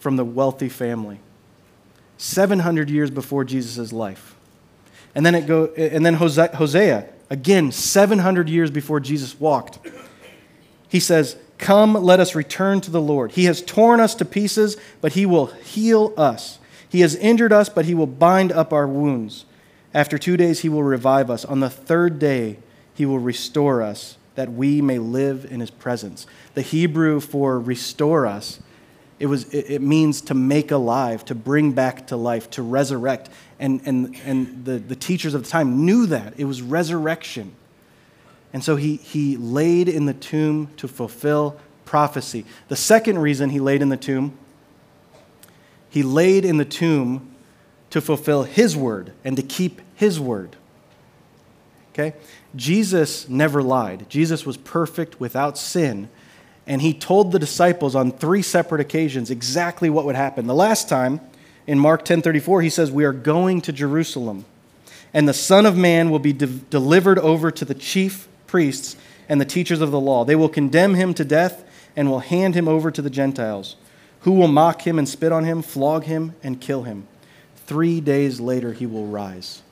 from 0.00 0.16
the 0.16 0.24
wealthy 0.24 0.68
family. 0.68 1.20
700 2.16 2.90
years 2.90 3.10
before 3.10 3.44
Jesus' 3.44 3.92
life. 3.92 4.34
And 5.14 5.24
then, 5.24 5.34
it 5.34 5.46
go, 5.46 5.66
and 5.76 6.04
then 6.04 6.14
Hosea, 6.14 7.08
again, 7.30 7.72
700 7.72 8.48
years 8.48 8.70
before 8.70 9.00
Jesus 9.00 9.38
walked, 9.38 9.78
he 10.88 11.00
says, 11.00 11.36
Come, 11.58 11.94
let 11.94 12.20
us 12.20 12.34
return 12.34 12.80
to 12.80 12.90
the 12.90 13.00
Lord. 13.00 13.32
He 13.32 13.44
has 13.44 13.60
torn 13.60 14.00
us 14.00 14.14
to 14.16 14.24
pieces, 14.24 14.76
but 15.00 15.12
he 15.12 15.26
will 15.26 15.46
heal 15.46 16.14
us. 16.16 16.58
He 16.88 17.02
has 17.02 17.14
injured 17.16 17.52
us, 17.52 17.68
but 17.68 17.84
he 17.84 17.94
will 17.94 18.06
bind 18.06 18.50
up 18.50 18.72
our 18.72 18.86
wounds. 18.86 19.44
After 19.92 20.16
two 20.16 20.36
days, 20.36 20.60
he 20.60 20.68
will 20.68 20.82
revive 20.82 21.30
us. 21.30 21.44
On 21.44 21.60
the 21.60 21.70
third 21.70 22.18
day, 22.18 22.58
he 22.94 23.04
will 23.04 23.18
restore 23.18 23.82
us, 23.82 24.16
that 24.36 24.52
we 24.52 24.80
may 24.80 24.98
live 24.98 25.46
in 25.50 25.60
his 25.60 25.70
presence. 25.70 26.26
The 26.54 26.62
Hebrew 26.62 27.20
for 27.20 27.60
restore 27.60 28.26
us 28.26 28.60
it, 29.20 29.26
was, 29.26 29.44
it, 29.52 29.70
it, 29.70 29.82
means 29.82 30.22
to 30.22 30.34
make 30.34 30.70
alive, 30.70 31.26
to 31.26 31.34
bring 31.34 31.72
back 31.72 32.06
to 32.06 32.16
life, 32.16 32.50
to 32.52 32.62
resurrect. 32.62 33.28
And, 33.58 33.82
and, 33.84 34.16
and 34.24 34.64
the, 34.64 34.78
the 34.78 34.96
teachers 34.96 35.34
of 35.34 35.44
the 35.44 35.48
time 35.50 35.84
knew 35.84 36.06
that. 36.06 36.34
It 36.38 36.46
was 36.46 36.62
resurrection. 36.62 37.52
And 38.54 38.64
so 38.64 38.76
he, 38.76 38.96
he 38.96 39.36
laid 39.36 39.90
in 39.90 40.06
the 40.06 40.14
tomb 40.14 40.70
to 40.78 40.88
fulfill 40.88 41.60
prophecy. 41.84 42.46
The 42.68 42.76
second 42.76 43.18
reason 43.18 43.50
he 43.50 43.60
laid 43.60 43.82
in 43.82 43.90
the 43.90 43.96
tomb, 43.98 44.36
he 45.90 46.02
laid 46.02 46.46
in 46.46 46.56
the 46.56 46.64
tomb 46.64 47.34
to 47.90 48.00
fulfill 48.00 48.44
his 48.44 48.74
word 48.74 49.12
and 49.22 49.36
to 49.36 49.42
keep 49.42 49.82
his 49.96 50.18
word. 50.18 50.56
Okay? 51.92 52.16
Jesus 52.56 53.28
never 53.28 53.62
lied. 53.62 54.08
Jesus 54.08 54.46
was 54.46 54.56
perfect 54.56 55.20
without 55.20 55.58
sin 55.58 56.08
and 56.70 56.80
he 56.80 56.94
told 56.94 57.32
the 57.32 57.38
disciples 57.40 57.96
on 57.96 58.12
three 58.12 58.42
separate 58.42 58.80
occasions 58.80 59.28
exactly 59.28 59.90
what 59.90 60.04
would 60.04 60.14
happen. 60.14 60.46
The 60.46 60.54
last 60.54 60.88
time, 60.88 61.20
in 61.66 61.80
Mark 61.80 62.04
10:34, 62.04 62.62
he 62.62 62.70
says, 62.70 62.92
"We 62.92 63.02
are 63.02 63.12
going 63.12 63.60
to 63.62 63.72
Jerusalem, 63.72 64.44
and 65.12 65.28
the 65.28 65.34
Son 65.34 65.66
of 65.66 65.76
Man 65.76 66.10
will 66.10 66.20
be 66.20 66.32
de- 66.32 66.46
delivered 66.46 67.18
over 67.18 67.50
to 67.50 67.64
the 67.64 67.74
chief 67.74 68.28
priests 68.46 68.94
and 69.28 69.40
the 69.40 69.44
teachers 69.44 69.80
of 69.80 69.90
the 69.90 69.98
law. 69.98 70.24
They 70.24 70.36
will 70.36 70.48
condemn 70.48 70.94
him 70.94 71.12
to 71.14 71.24
death 71.24 71.64
and 71.96 72.08
will 72.08 72.20
hand 72.20 72.54
him 72.54 72.68
over 72.68 72.92
to 72.92 73.02
the 73.02 73.10
Gentiles, 73.10 73.74
who 74.20 74.30
will 74.30 74.46
mock 74.46 74.86
him 74.86 74.96
and 74.96 75.08
spit 75.08 75.32
on 75.32 75.42
him, 75.42 75.62
flog 75.62 76.04
him 76.04 76.36
and 76.40 76.60
kill 76.60 76.84
him. 76.84 77.08
3 77.66 78.00
days 78.00 78.38
later 78.38 78.74
he 78.74 78.86
will 78.86 79.06
rise." 79.06 79.62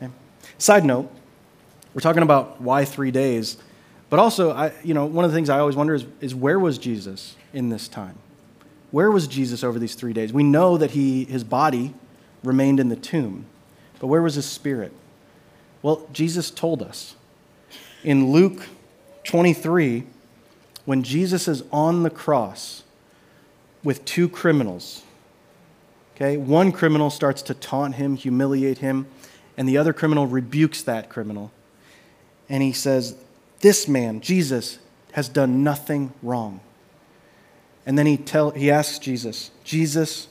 Okay? 0.00 0.12
Side 0.58 0.84
note, 0.84 1.10
we're 1.92 2.00
talking 2.00 2.22
about 2.22 2.60
why 2.60 2.84
3 2.84 3.10
days. 3.10 3.56
But 4.14 4.20
also, 4.20 4.52
I, 4.52 4.70
you 4.84 4.94
know, 4.94 5.06
one 5.06 5.24
of 5.24 5.32
the 5.32 5.36
things 5.36 5.50
I 5.50 5.58
always 5.58 5.74
wonder 5.74 5.92
is, 5.92 6.06
is 6.20 6.36
where 6.36 6.60
was 6.60 6.78
Jesus 6.78 7.34
in 7.52 7.70
this 7.70 7.88
time? 7.88 8.16
Where 8.92 9.10
was 9.10 9.26
Jesus 9.26 9.64
over 9.64 9.76
these 9.76 9.96
three 9.96 10.12
days? 10.12 10.32
We 10.32 10.44
know 10.44 10.76
that 10.78 10.92
he, 10.92 11.24
his 11.24 11.42
body 11.42 11.94
remained 12.44 12.78
in 12.78 12.90
the 12.90 12.94
tomb, 12.94 13.46
but 13.98 14.06
where 14.06 14.22
was 14.22 14.36
his 14.36 14.46
spirit? 14.46 14.92
Well, 15.82 16.08
Jesus 16.12 16.52
told 16.52 16.80
us. 16.80 17.16
In 18.04 18.30
Luke 18.30 18.68
23, 19.24 20.04
when 20.84 21.02
Jesus 21.02 21.48
is 21.48 21.64
on 21.72 22.04
the 22.04 22.10
cross 22.10 22.84
with 23.82 24.04
two 24.04 24.28
criminals, 24.28 25.02
okay, 26.14 26.36
one 26.36 26.70
criminal 26.70 27.10
starts 27.10 27.42
to 27.42 27.52
taunt 27.54 27.96
him, 27.96 28.14
humiliate 28.14 28.78
him, 28.78 29.08
and 29.56 29.68
the 29.68 29.76
other 29.76 29.92
criminal 29.92 30.28
rebukes 30.28 30.84
that 30.84 31.08
criminal. 31.10 31.50
And 32.48 32.62
he 32.62 32.72
says, 32.72 33.16
this 33.64 33.88
man, 33.88 34.20
Jesus, 34.20 34.78
has 35.12 35.26
done 35.26 35.64
nothing 35.64 36.12
wrong. 36.22 36.60
And 37.86 37.98
then 37.98 38.04
he, 38.04 38.18
tell, 38.18 38.50
he 38.50 38.70
asks 38.70 38.98
Jesus, 38.98 39.52
Jesus, 39.64 40.28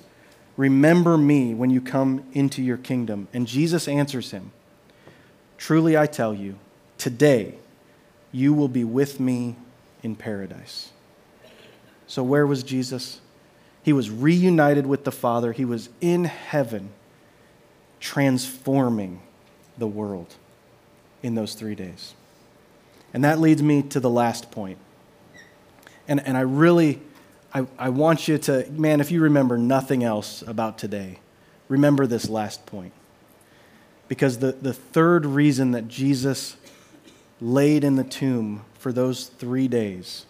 remember 0.56 1.18
me 1.18 1.56
when 1.56 1.72
you 1.72 1.82
come 1.82 2.24
into 2.34 2.62
your 2.62 2.78
kingdom. 2.78 3.28
And 3.34 3.48
Jesus 3.48 3.88
answers 3.88 4.30
him, 4.30 4.52
Truly 5.58 5.98
I 5.98 6.06
tell 6.06 6.36
you, 6.36 6.60
today 7.00 7.56
you 8.32 8.54
will 8.54 8.68
be 8.68 8.84
with 8.84 9.20
me 9.20 9.56
in 10.04 10.16
paradise. 10.16 10.92
So, 12.06 12.22
where 12.22 12.46
was 12.46 12.62
Jesus? 12.62 13.20
He 13.82 13.94
was 13.94 14.12
reunited 14.12 14.86
with 14.86 15.06
the 15.06 15.12
Father, 15.12 15.54
he 15.54 15.66
was 15.66 15.90
in 16.02 16.26
heaven, 16.26 16.92
transforming 18.00 19.24
the 19.80 19.88
world 19.88 20.36
in 21.24 21.34
those 21.34 21.56
three 21.56 21.74
days. 21.74 22.14
And 23.14 23.24
that 23.24 23.40
leads 23.40 23.62
me 23.62 23.84
to 23.84 24.00
the 24.00 24.10
last 24.10 24.52
point. 24.52 24.80
And, 26.08 26.26
and 26.26 26.36
I 26.36 26.42
really, 26.42 27.00
I, 27.54 27.66
I 27.78 27.90
want 27.90 28.28
you 28.28 28.38
to, 28.40 28.70
man, 28.72 29.00
if 29.00 29.12
you 29.12 29.22
remember 29.22 29.58
nothing 29.58 30.04
else 30.04 30.42
about 30.42 30.78
today, 30.78 31.20
remember 31.68 32.08
this 32.08 32.28
last 32.28 32.66
point. 32.66 32.92
Because 34.08 34.40
the, 34.40 34.52
the 34.52 34.74
third 34.74 35.26
reason 35.26 35.72
that 35.72 35.88
Jesus 35.88 36.58
laid 37.40 37.84
in 37.84 37.96
the 37.96 38.04
tomb 38.04 38.66
for 38.78 38.92
those 38.92 39.28
three 39.28 39.68
days 39.68 40.26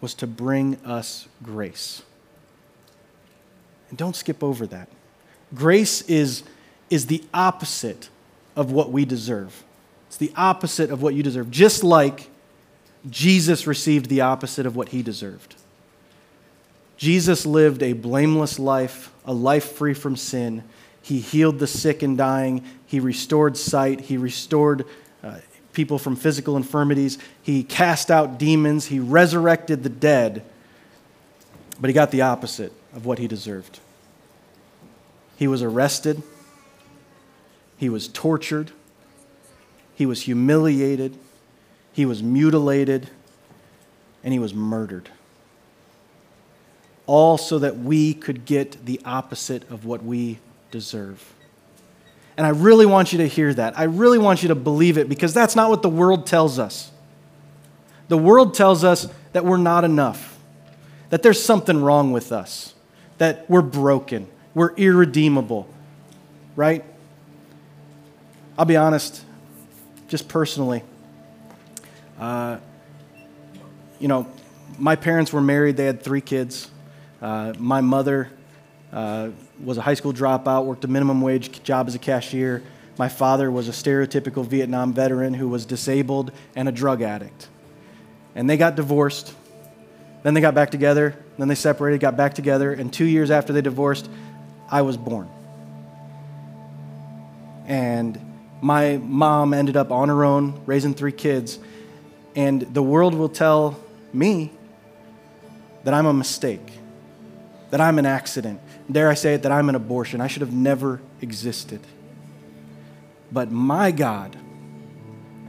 was 0.00 0.14
to 0.14 0.26
bring 0.26 0.76
us 0.84 1.28
grace. 1.42 2.02
And 3.88 3.98
don't 3.98 4.16
skip 4.16 4.42
over 4.42 4.66
that. 4.68 4.88
Grace 5.54 6.02
is, 6.02 6.44
is 6.88 7.06
the 7.06 7.22
opposite 7.34 8.08
of 8.56 8.72
what 8.72 8.90
we 8.90 9.04
deserve. 9.04 9.64
It's 10.12 10.18
the 10.18 10.32
opposite 10.36 10.90
of 10.90 11.00
what 11.00 11.14
you 11.14 11.22
deserve, 11.22 11.50
just 11.50 11.82
like 11.82 12.28
Jesus 13.08 13.66
received 13.66 14.10
the 14.10 14.20
opposite 14.20 14.66
of 14.66 14.76
what 14.76 14.90
he 14.90 15.02
deserved. 15.02 15.54
Jesus 16.98 17.46
lived 17.46 17.82
a 17.82 17.94
blameless 17.94 18.58
life, 18.58 19.10
a 19.24 19.32
life 19.32 19.72
free 19.72 19.94
from 19.94 20.16
sin. 20.16 20.64
He 21.00 21.20
healed 21.20 21.58
the 21.58 21.66
sick 21.66 22.02
and 22.02 22.18
dying. 22.18 22.62
He 22.84 23.00
restored 23.00 23.56
sight. 23.56 24.02
He 24.02 24.18
restored 24.18 24.84
uh, 25.24 25.38
people 25.72 25.98
from 25.98 26.14
physical 26.14 26.58
infirmities. 26.58 27.16
He 27.40 27.64
cast 27.64 28.10
out 28.10 28.38
demons. 28.38 28.84
He 28.84 29.00
resurrected 29.00 29.82
the 29.82 29.88
dead. 29.88 30.44
But 31.80 31.88
he 31.88 31.94
got 31.94 32.10
the 32.10 32.20
opposite 32.20 32.74
of 32.94 33.06
what 33.06 33.18
he 33.18 33.28
deserved. 33.28 33.80
He 35.38 35.48
was 35.48 35.62
arrested. 35.62 36.22
He 37.78 37.88
was 37.88 38.08
tortured. 38.08 38.72
He 39.94 40.06
was 40.06 40.22
humiliated. 40.22 41.16
He 41.92 42.06
was 42.06 42.22
mutilated. 42.22 43.08
And 44.24 44.32
he 44.32 44.38
was 44.38 44.54
murdered. 44.54 45.08
All 47.06 47.36
so 47.36 47.58
that 47.58 47.78
we 47.78 48.14
could 48.14 48.44
get 48.44 48.86
the 48.86 49.00
opposite 49.04 49.68
of 49.70 49.84
what 49.84 50.02
we 50.02 50.38
deserve. 50.70 51.34
And 52.36 52.46
I 52.46 52.50
really 52.50 52.86
want 52.86 53.12
you 53.12 53.18
to 53.18 53.28
hear 53.28 53.52
that. 53.54 53.78
I 53.78 53.84
really 53.84 54.18
want 54.18 54.42
you 54.42 54.48
to 54.48 54.54
believe 54.54 54.96
it 54.98 55.08
because 55.08 55.34
that's 55.34 55.54
not 55.54 55.68
what 55.68 55.82
the 55.82 55.88
world 55.88 56.26
tells 56.26 56.58
us. 56.58 56.90
The 58.08 58.18
world 58.18 58.54
tells 58.54 58.84
us 58.84 59.08
that 59.32 59.44
we're 59.44 59.56
not 59.56 59.84
enough, 59.84 60.38
that 61.10 61.22
there's 61.22 61.42
something 61.42 61.82
wrong 61.82 62.12
with 62.12 62.32
us, 62.32 62.74
that 63.18 63.48
we're 63.48 63.62
broken, 63.62 64.28
we're 64.54 64.74
irredeemable, 64.74 65.68
right? 66.56 66.84
I'll 68.58 68.66
be 68.66 68.76
honest, 68.76 69.24
just 70.12 70.28
personally. 70.28 70.82
Uh, 72.20 72.58
you 73.98 74.08
know, 74.08 74.26
my 74.78 74.94
parents 74.94 75.32
were 75.32 75.40
married, 75.40 75.78
they 75.78 75.86
had 75.86 76.02
three 76.02 76.20
kids. 76.20 76.70
Uh, 77.22 77.54
my 77.56 77.80
mother 77.80 78.28
uh, 78.92 79.30
was 79.64 79.78
a 79.78 79.80
high 79.80 79.94
school 79.94 80.12
dropout, 80.12 80.66
worked 80.66 80.84
a 80.84 80.86
minimum 80.86 81.22
wage 81.22 81.62
job 81.62 81.88
as 81.88 81.94
a 81.94 81.98
cashier. 81.98 82.62
My 82.98 83.08
father 83.08 83.50
was 83.50 83.70
a 83.70 83.72
stereotypical 83.72 84.44
Vietnam 84.44 84.92
veteran 84.92 85.32
who 85.32 85.48
was 85.48 85.64
disabled 85.64 86.30
and 86.54 86.68
a 86.68 86.72
drug 86.72 87.00
addict. 87.00 87.48
And 88.34 88.50
they 88.50 88.58
got 88.58 88.76
divorced. 88.76 89.34
Then 90.24 90.34
they 90.34 90.42
got 90.42 90.54
back 90.54 90.70
together. 90.70 91.16
Then 91.38 91.48
they 91.48 91.54
separated, 91.54 92.02
got 92.02 92.18
back 92.18 92.34
together. 92.34 92.74
And 92.74 92.92
two 92.92 93.06
years 93.06 93.30
after 93.30 93.54
they 93.54 93.62
divorced, 93.62 94.10
I 94.70 94.82
was 94.82 94.98
born. 94.98 95.30
And 97.66 98.31
my 98.62 98.96
mom 98.96 99.52
ended 99.52 99.76
up 99.76 99.90
on 99.90 100.08
her 100.08 100.24
own, 100.24 100.62
raising 100.64 100.94
three 100.94 101.12
kids. 101.12 101.58
And 102.34 102.62
the 102.62 102.82
world 102.82 103.12
will 103.12 103.28
tell 103.28 103.78
me 104.12 104.52
that 105.82 105.92
I'm 105.92 106.06
a 106.06 106.12
mistake, 106.14 106.72
that 107.70 107.80
I'm 107.80 107.98
an 107.98 108.06
accident, 108.06 108.60
dare 108.90 109.10
I 109.10 109.14
say 109.14 109.34
it, 109.34 109.42
that 109.42 109.52
I'm 109.52 109.68
an 109.68 109.74
abortion. 109.74 110.20
I 110.20 110.28
should 110.28 110.42
have 110.42 110.52
never 110.52 111.00
existed. 111.20 111.80
But 113.32 113.50
my 113.50 113.90
God, 113.90 114.36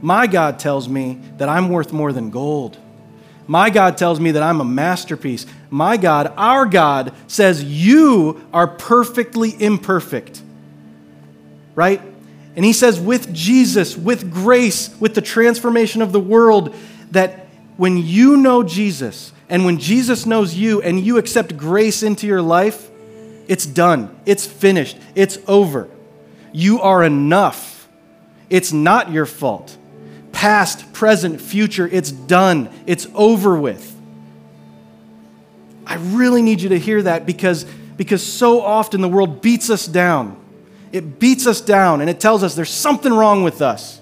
my 0.02 0.26
God 0.26 0.58
tells 0.58 0.88
me 0.88 1.20
that 1.38 1.48
I'm 1.48 1.68
worth 1.68 1.92
more 1.92 2.12
than 2.12 2.30
gold. 2.30 2.76
My 3.46 3.70
God 3.70 3.96
tells 3.96 4.18
me 4.18 4.32
that 4.32 4.42
I'm 4.42 4.60
a 4.60 4.64
masterpiece. 4.64 5.46
My 5.70 5.96
God, 5.96 6.32
our 6.36 6.66
God, 6.66 7.14
says 7.28 7.62
you 7.62 8.44
are 8.52 8.66
perfectly 8.66 9.54
imperfect. 9.62 10.42
Right? 11.76 12.00
And 12.56 12.64
He 12.64 12.72
says, 12.72 13.00
with 13.00 13.32
Jesus, 13.32 13.96
with 13.96 14.32
grace, 14.32 14.94
with 15.00 15.14
the 15.14 15.20
transformation 15.20 16.02
of 16.02 16.12
the 16.12 16.20
world, 16.20 16.74
that 17.10 17.48
when 17.76 17.96
you 17.98 18.36
know 18.36 18.62
Jesus 18.62 19.32
and 19.48 19.64
when 19.64 19.78
Jesus 19.78 20.26
knows 20.26 20.54
you 20.54 20.80
and 20.80 21.00
you 21.00 21.18
accept 21.18 21.56
grace 21.56 22.02
into 22.02 22.26
your 22.26 22.42
life, 22.42 22.90
it's 23.48 23.66
done. 23.66 24.14
It's 24.24 24.46
finished. 24.46 24.96
It's 25.14 25.38
over. 25.46 25.88
You 26.52 26.80
are 26.80 27.02
enough. 27.02 27.88
It's 28.48 28.72
not 28.72 29.10
your 29.10 29.26
fault. 29.26 29.76
Past, 30.32 30.92
present, 30.92 31.40
future, 31.40 31.88
it's 31.90 32.10
done. 32.10 32.70
It's 32.86 33.06
over 33.14 33.58
with. 33.58 33.90
I 35.86 35.96
really 35.96 36.42
need 36.42 36.60
you 36.60 36.70
to 36.70 36.78
hear 36.78 37.02
that 37.02 37.26
because, 37.26 37.64
because 37.96 38.22
so 38.22 38.62
often 38.62 39.00
the 39.00 39.08
world 39.08 39.42
beats 39.42 39.70
us 39.70 39.86
down. 39.86 40.36
It 40.94 41.18
beats 41.18 41.48
us 41.48 41.60
down 41.60 42.00
and 42.00 42.08
it 42.08 42.20
tells 42.20 42.44
us 42.44 42.54
there's 42.54 42.70
something 42.70 43.12
wrong 43.12 43.42
with 43.42 43.60
us. 43.60 44.00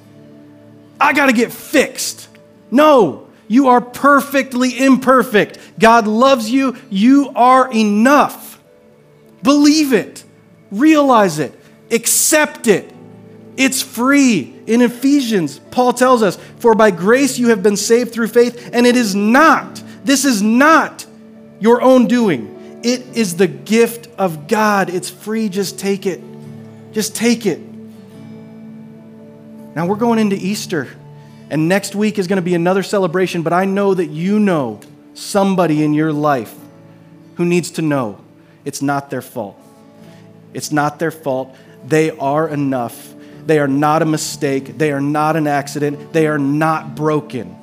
I 1.00 1.14
got 1.14 1.26
to 1.26 1.32
get 1.32 1.50
fixed. 1.50 2.28
No, 2.70 3.28
you 3.48 3.68
are 3.68 3.80
perfectly 3.80 4.78
imperfect. 4.78 5.58
God 5.78 6.06
loves 6.06 6.50
you. 6.50 6.76
You 6.90 7.32
are 7.34 7.72
enough. 7.72 8.60
Believe 9.42 9.94
it, 9.94 10.22
realize 10.70 11.38
it, 11.38 11.58
accept 11.90 12.66
it. 12.66 12.92
It's 13.56 13.80
free. 13.80 14.54
In 14.66 14.82
Ephesians, 14.82 15.60
Paul 15.70 15.94
tells 15.94 16.22
us, 16.22 16.36
For 16.58 16.74
by 16.74 16.90
grace 16.90 17.38
you 17.38 17.48
have 17.48 17.62
been 17.62 17.78
saved 17.78 18.12
through 18.12 18.28
faith, 18.28 18.68
and 18.74 18.86
it 18.86 18.96
is 18.96 19.14
not, 19.14 19.82
this 20.04 20.26
is 20.26 20.42
not 20.42 21.06
your 21.58 21.80
own 21.80 22.06
doing. 22.06 22.80
It 22.84 23.16
is 23.16 23.36
the 23.36 23.46
gift 23.46 24.08
of 24.18 24.46
God. 24.46 24.90
It's 24.90 25.08
free. 25.08 25.48
Just 25.48 25.78
take 25.78 26.04
it. 26.04 26.22
Just 26.92 27.16
take 27.16 27.46
it. 27.46 27.60
Now 29.74 29.86
we're 29.86 29.96
going 29.96 30.18
into 30.18 30.36
Easter, 30.36 30.88
and 31.48 31.68
next 31.68 31.94
week 31.94 32.18
is 32.18 32.26
going 32.26 32.36
to 32.36 32.42
be 32.42 32.54
another 32.54 32.82
celebration, 32.82 33.42
but 33.42 33.52
I 33.52 33.64
know 33.64 33.94
that 33.94 34.06
you 34.06 34.38
know 34.38 34.80
somebody 35.14 35.82
in 35.82 35.94
your 35.94 36.12
life 36.12 36.54
who 37.36 37.46
needs 37.46 37.70
to 37.72 37.82
know 37.82 38.20
it's 38.64 38.82
not 38.82 39.10
their 39.10 39.22
fault. 39.22 39.58
It's 40.52 40.70
not 40.70 40.98
their 40.98 41.10
fault. 41.10 41.56
They 41.86 42.10
are 42.10 42.48
enough. 42.48 43.14
They 43.46 43.58
are 43.58 43.68
not 43.68 44.02
a 44.02 44.06
mistake. 44.06 44.78
They 44.78 44.92
are 44.92 45.00
not 45.00 45.36
an 45.36 45.46
accident. 45.46 46.12
They 46.12 46.26
are 46.26 46.38
not 46.38 46.94
broken. 46.94 47.56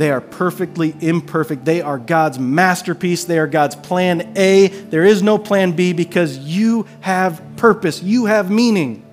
They 0.00 0.10
are 0.10 0.22
perfectly 0.22 0.94
imperfect. 1.02 1.66
They 1.66 1.82
are 1.82 1.98
God's 1.98 2.38
masterpiece. 2.38 3.24
They 3.24 3.38
are 3.38 3.46
God's 3.46 3.76
plan 3.76 4.32
A. 4.34 4.68
There 4.68 5.04
is 5.04 5.22
no 5.22 5.36
plan 5.36 5.72
B 5.72 5.92
because 5.92 6.38
you 6.38 6.86
have 7.02 7.42
purpose. 7.58 8.02
You 8.02 8.24
have 8.24 8.50
meaning. 8.50 9.04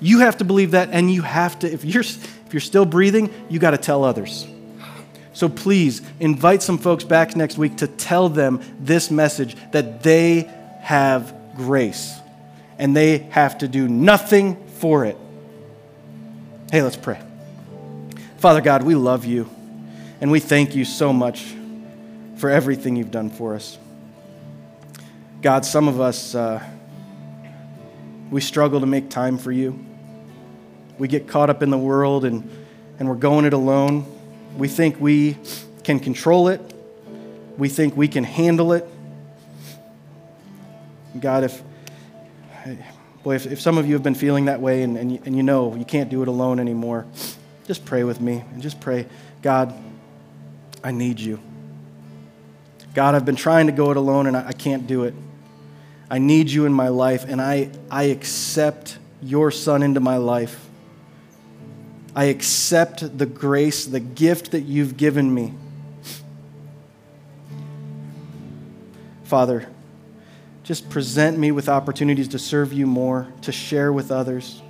You 0.00 0.18
have 0.18 0.38
to 0.38 0.44
believe 0.44 0.72
that, 0.72 0.88
and 0.90 1.08
you 1.08 1.22
have 1.22 1.56
to, 1.60 1.72
if 1.72 1.84
you're, 1.84 2.02
if 2.02 2.48
you're 2.50 2.58
still 2.58 2.84
breathing, 2.84 3.32
you 3.48 3.60
got 3.60 3.70
to 3.70 3.78
tell 3.78 4.02
others. 4.02 4.44
So 5.34 5.48
please 5.48 6.02
invite 6.18 6.62
some 6.62 6.78
folks 6.78 7.04
back 7.04 7.36
next 7.36 7.56
week 7.56 7.76
to 7.76 7.86
tell 7.86 8.28
them 8.28 8.60
this 8.80 9.08
message 9.08 9.54
that 9.70 10.02
they 10.02 10.50
have 10.80 11.32
grace 11.54 12.18
and 12.76 12.96
they 12.96 13.18
have 13.18 13.58
to 13.58 13.68
do 13.68 13.86
nothing 13.86 14.56
for 14.66 15.04
it. 15.04 15.16
Hey, 16.72 16.82
let's 16.82 16.96
pray. 16.96 17.20
Father 18.38 18.60
God, 18.60 18.82
we 18.82 18.96
love 18.96 19.24
you 19.24 19.48
and 20.22 20.30
we 20.30 20.38
thank 20.38 20.76
you 20.76 20.84
so 20.84 21.12
much 21.12 21.52
for 22.36 22.48
everything 22.48 22.94
you've 22.94 23.10
done 23.10 23.28
for 23.28 23.56
us. 23.56 23.76
God, 25.42 25.64
some 25.66 25.88
of 25.88 26.00
us, 26.00 26.36
uh, 26.36 26.62
we 28.30 28.40
struggle 28.40 28.78
to 28.78 28.86
make 28.86 29.10
time 29.10 29.36
for 29.36 29.50
you. 29.50 29.84
We 30.96 31.08
get 31.08 31.26
caught 31.26 31.50
up 31.50 31.60
in 31.60 31.70
the 31.70 31.76
world 31.76 32.24
and, 32.24 32.48
and 33.00 33.08
we're 33.08 33.16
going 33.16 33.44
it 33.46 33.52
alone. 33.52 34.06
We 34.56 34.68
think 34.68 35.00
we 35.00 35.36
can 35.82 35.98
control 35.98 36.46
it. 36.46 36.60
We 37.58 37.68
think 37.68 37.96
we 37.96 38.06
can 38.06 38.22
handle 38.22 38.72
it. 38.72 38.88
God, 41.18 41.42
if 41.42 41.62
Boy, 43.24 43.34
if, 43.34 43.46
if 43.46 43.60
some 43.60 43.76
of 43.76 43.86
you 43.86 43.94
have 43.94 44.02
been 44.04 44.14
feeling 44.14 44.44
that 44.44 44.60
way 44.60 44.82
and, 44.82 44.96
and, 44.96 45.12
you, 45.12 45.22
and 45.24 45.36
you 45.36 45.42
know 45.42 45.74
you 45.74 45.84
can't 45.84 46.10
do 46.10 46.22
it 46.22 46.28
alone 46.28 46.60
anymore, 46.60 47.06
just 47.66 47.84
pray 47.84 48.04
with 48.04 48.20
me 48.20 48.44
and 48.52 48.62
just 48.62 48.80
pray, 48.80 49.06
God, 49.42 49.74
I 50.82 50.90
need 50.90 51.20
you. 51.20 51.40
God, 52.94 53.14
I've 53.14 53.24
been 53.24 53.36
trying 53.36 53.66
to 53.66 53.72
go 53.72 53.90
it 53.90 53.96
alone 53.96 54.26
and 54.26 54.36
I, 54.36 54.48
I 54.48 54.52
can't 54.52 54.86
do 54.86 55.04
it. 55.04 55.14
I 56.10 56.18
need 56.18 56.50
you 56.50 56.66
in 56.66 56.74
my 56.74 56.88
life, 56.88 57.24
and 57.26 57.40
I, 57.40 57.70
I 57.90 58.02
accept 58.04 58.98
your 59.22 59.50
son 59.50 59.82
into 59.82 59.98
my 59.98 60.18
life. 60.18 60.68
I 62.14 62.24
accept 62.24 63.16
the 63.16 63.24
grace, 63.24 63.86
the 63.86 63.98
gift 63.98 64.50
that 64.50 64.60
you've 64.60 64.98
given 64.98 65.32
me. 65.32 65.54
Father, 69.24 69.66
just 70.64 70.90
present 70.90 71.38
me 71.38 71.50
with 71.50 71.70
opportunities 71.70 72.28
to 72.28 72.38
serve 72.38 72.74
you 72.74 72.86
more, 72.86 73.26
to 73.40 73.50
share 73.50 73.90
with 73.90 74.10
others. 74.10 74.60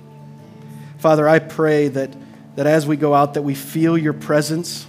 Father, 0.97 1.27
I 1.27 1.39
pray 1.39 1.89
that, 1.89 2.15
that 2.55 2.67
as 2.67 2.87
we 2.87 2.95
go 2.95 3.13
out, 3.13 3.33
that 3.33 3.41
we 3.41 3.53
feel 3.53 3.97
your 3.97 4.13
presence, 4.13 4.87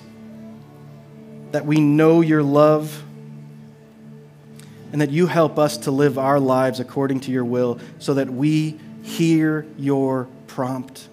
that 1.55 1.64
we 1.64 1.81
know 1.81 2.21
your 2.21 2.43
love, 2.43 3.05
and 4.90 5.01
that 5.01 5.11
you 5.11 5.29
help 5.29 5.57
us 5.57 5.77
to 5.77 5.93
live 5.93 6.19
our 6.19 6.40
lives 6.40 6.81
according 6.81 7.21
to 7.21 7.31
your 7.31 7.45
will 7.45 7.79
so 8.01 8.14
that 8.14 8.29
we 8.29 8.77
hear 9.05 9.64
your 9.79 10.27
prompt 10.49 11.07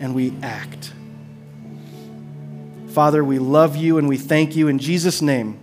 and 0.00 0.14
we 0.14 0.32
act. 0.42 0.90
Father, 2.88 3.22
we 3.22 3.38
love 3.38 3.76
you 3.76 3.98
and 3.98 4.08
we 4.08 4.16
thank 4.16 4.56
you 4.56 4.68
in 4.68 4.78
Jesus' 4.78 5.20
name. 5.20 5.60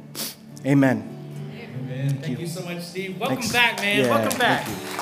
Amen. 0.63 1.09
Amen. 1.59 2.09
Thank, 2.09 2.27
you. 2.27 2.37
you. 2.37 2.47
so 2.47 2.63
much, 2.63 2.79
Steve. 2.83 3.19
Welcome 3.19 3.37
Thanks. 3.37 3.51
back, 3.51 3.77
man. 3.77 4.03
Yeah, 4.03 4.09
Welcome 4.11 4.37
back. 4.37 4.67
thank. 4.67 4.92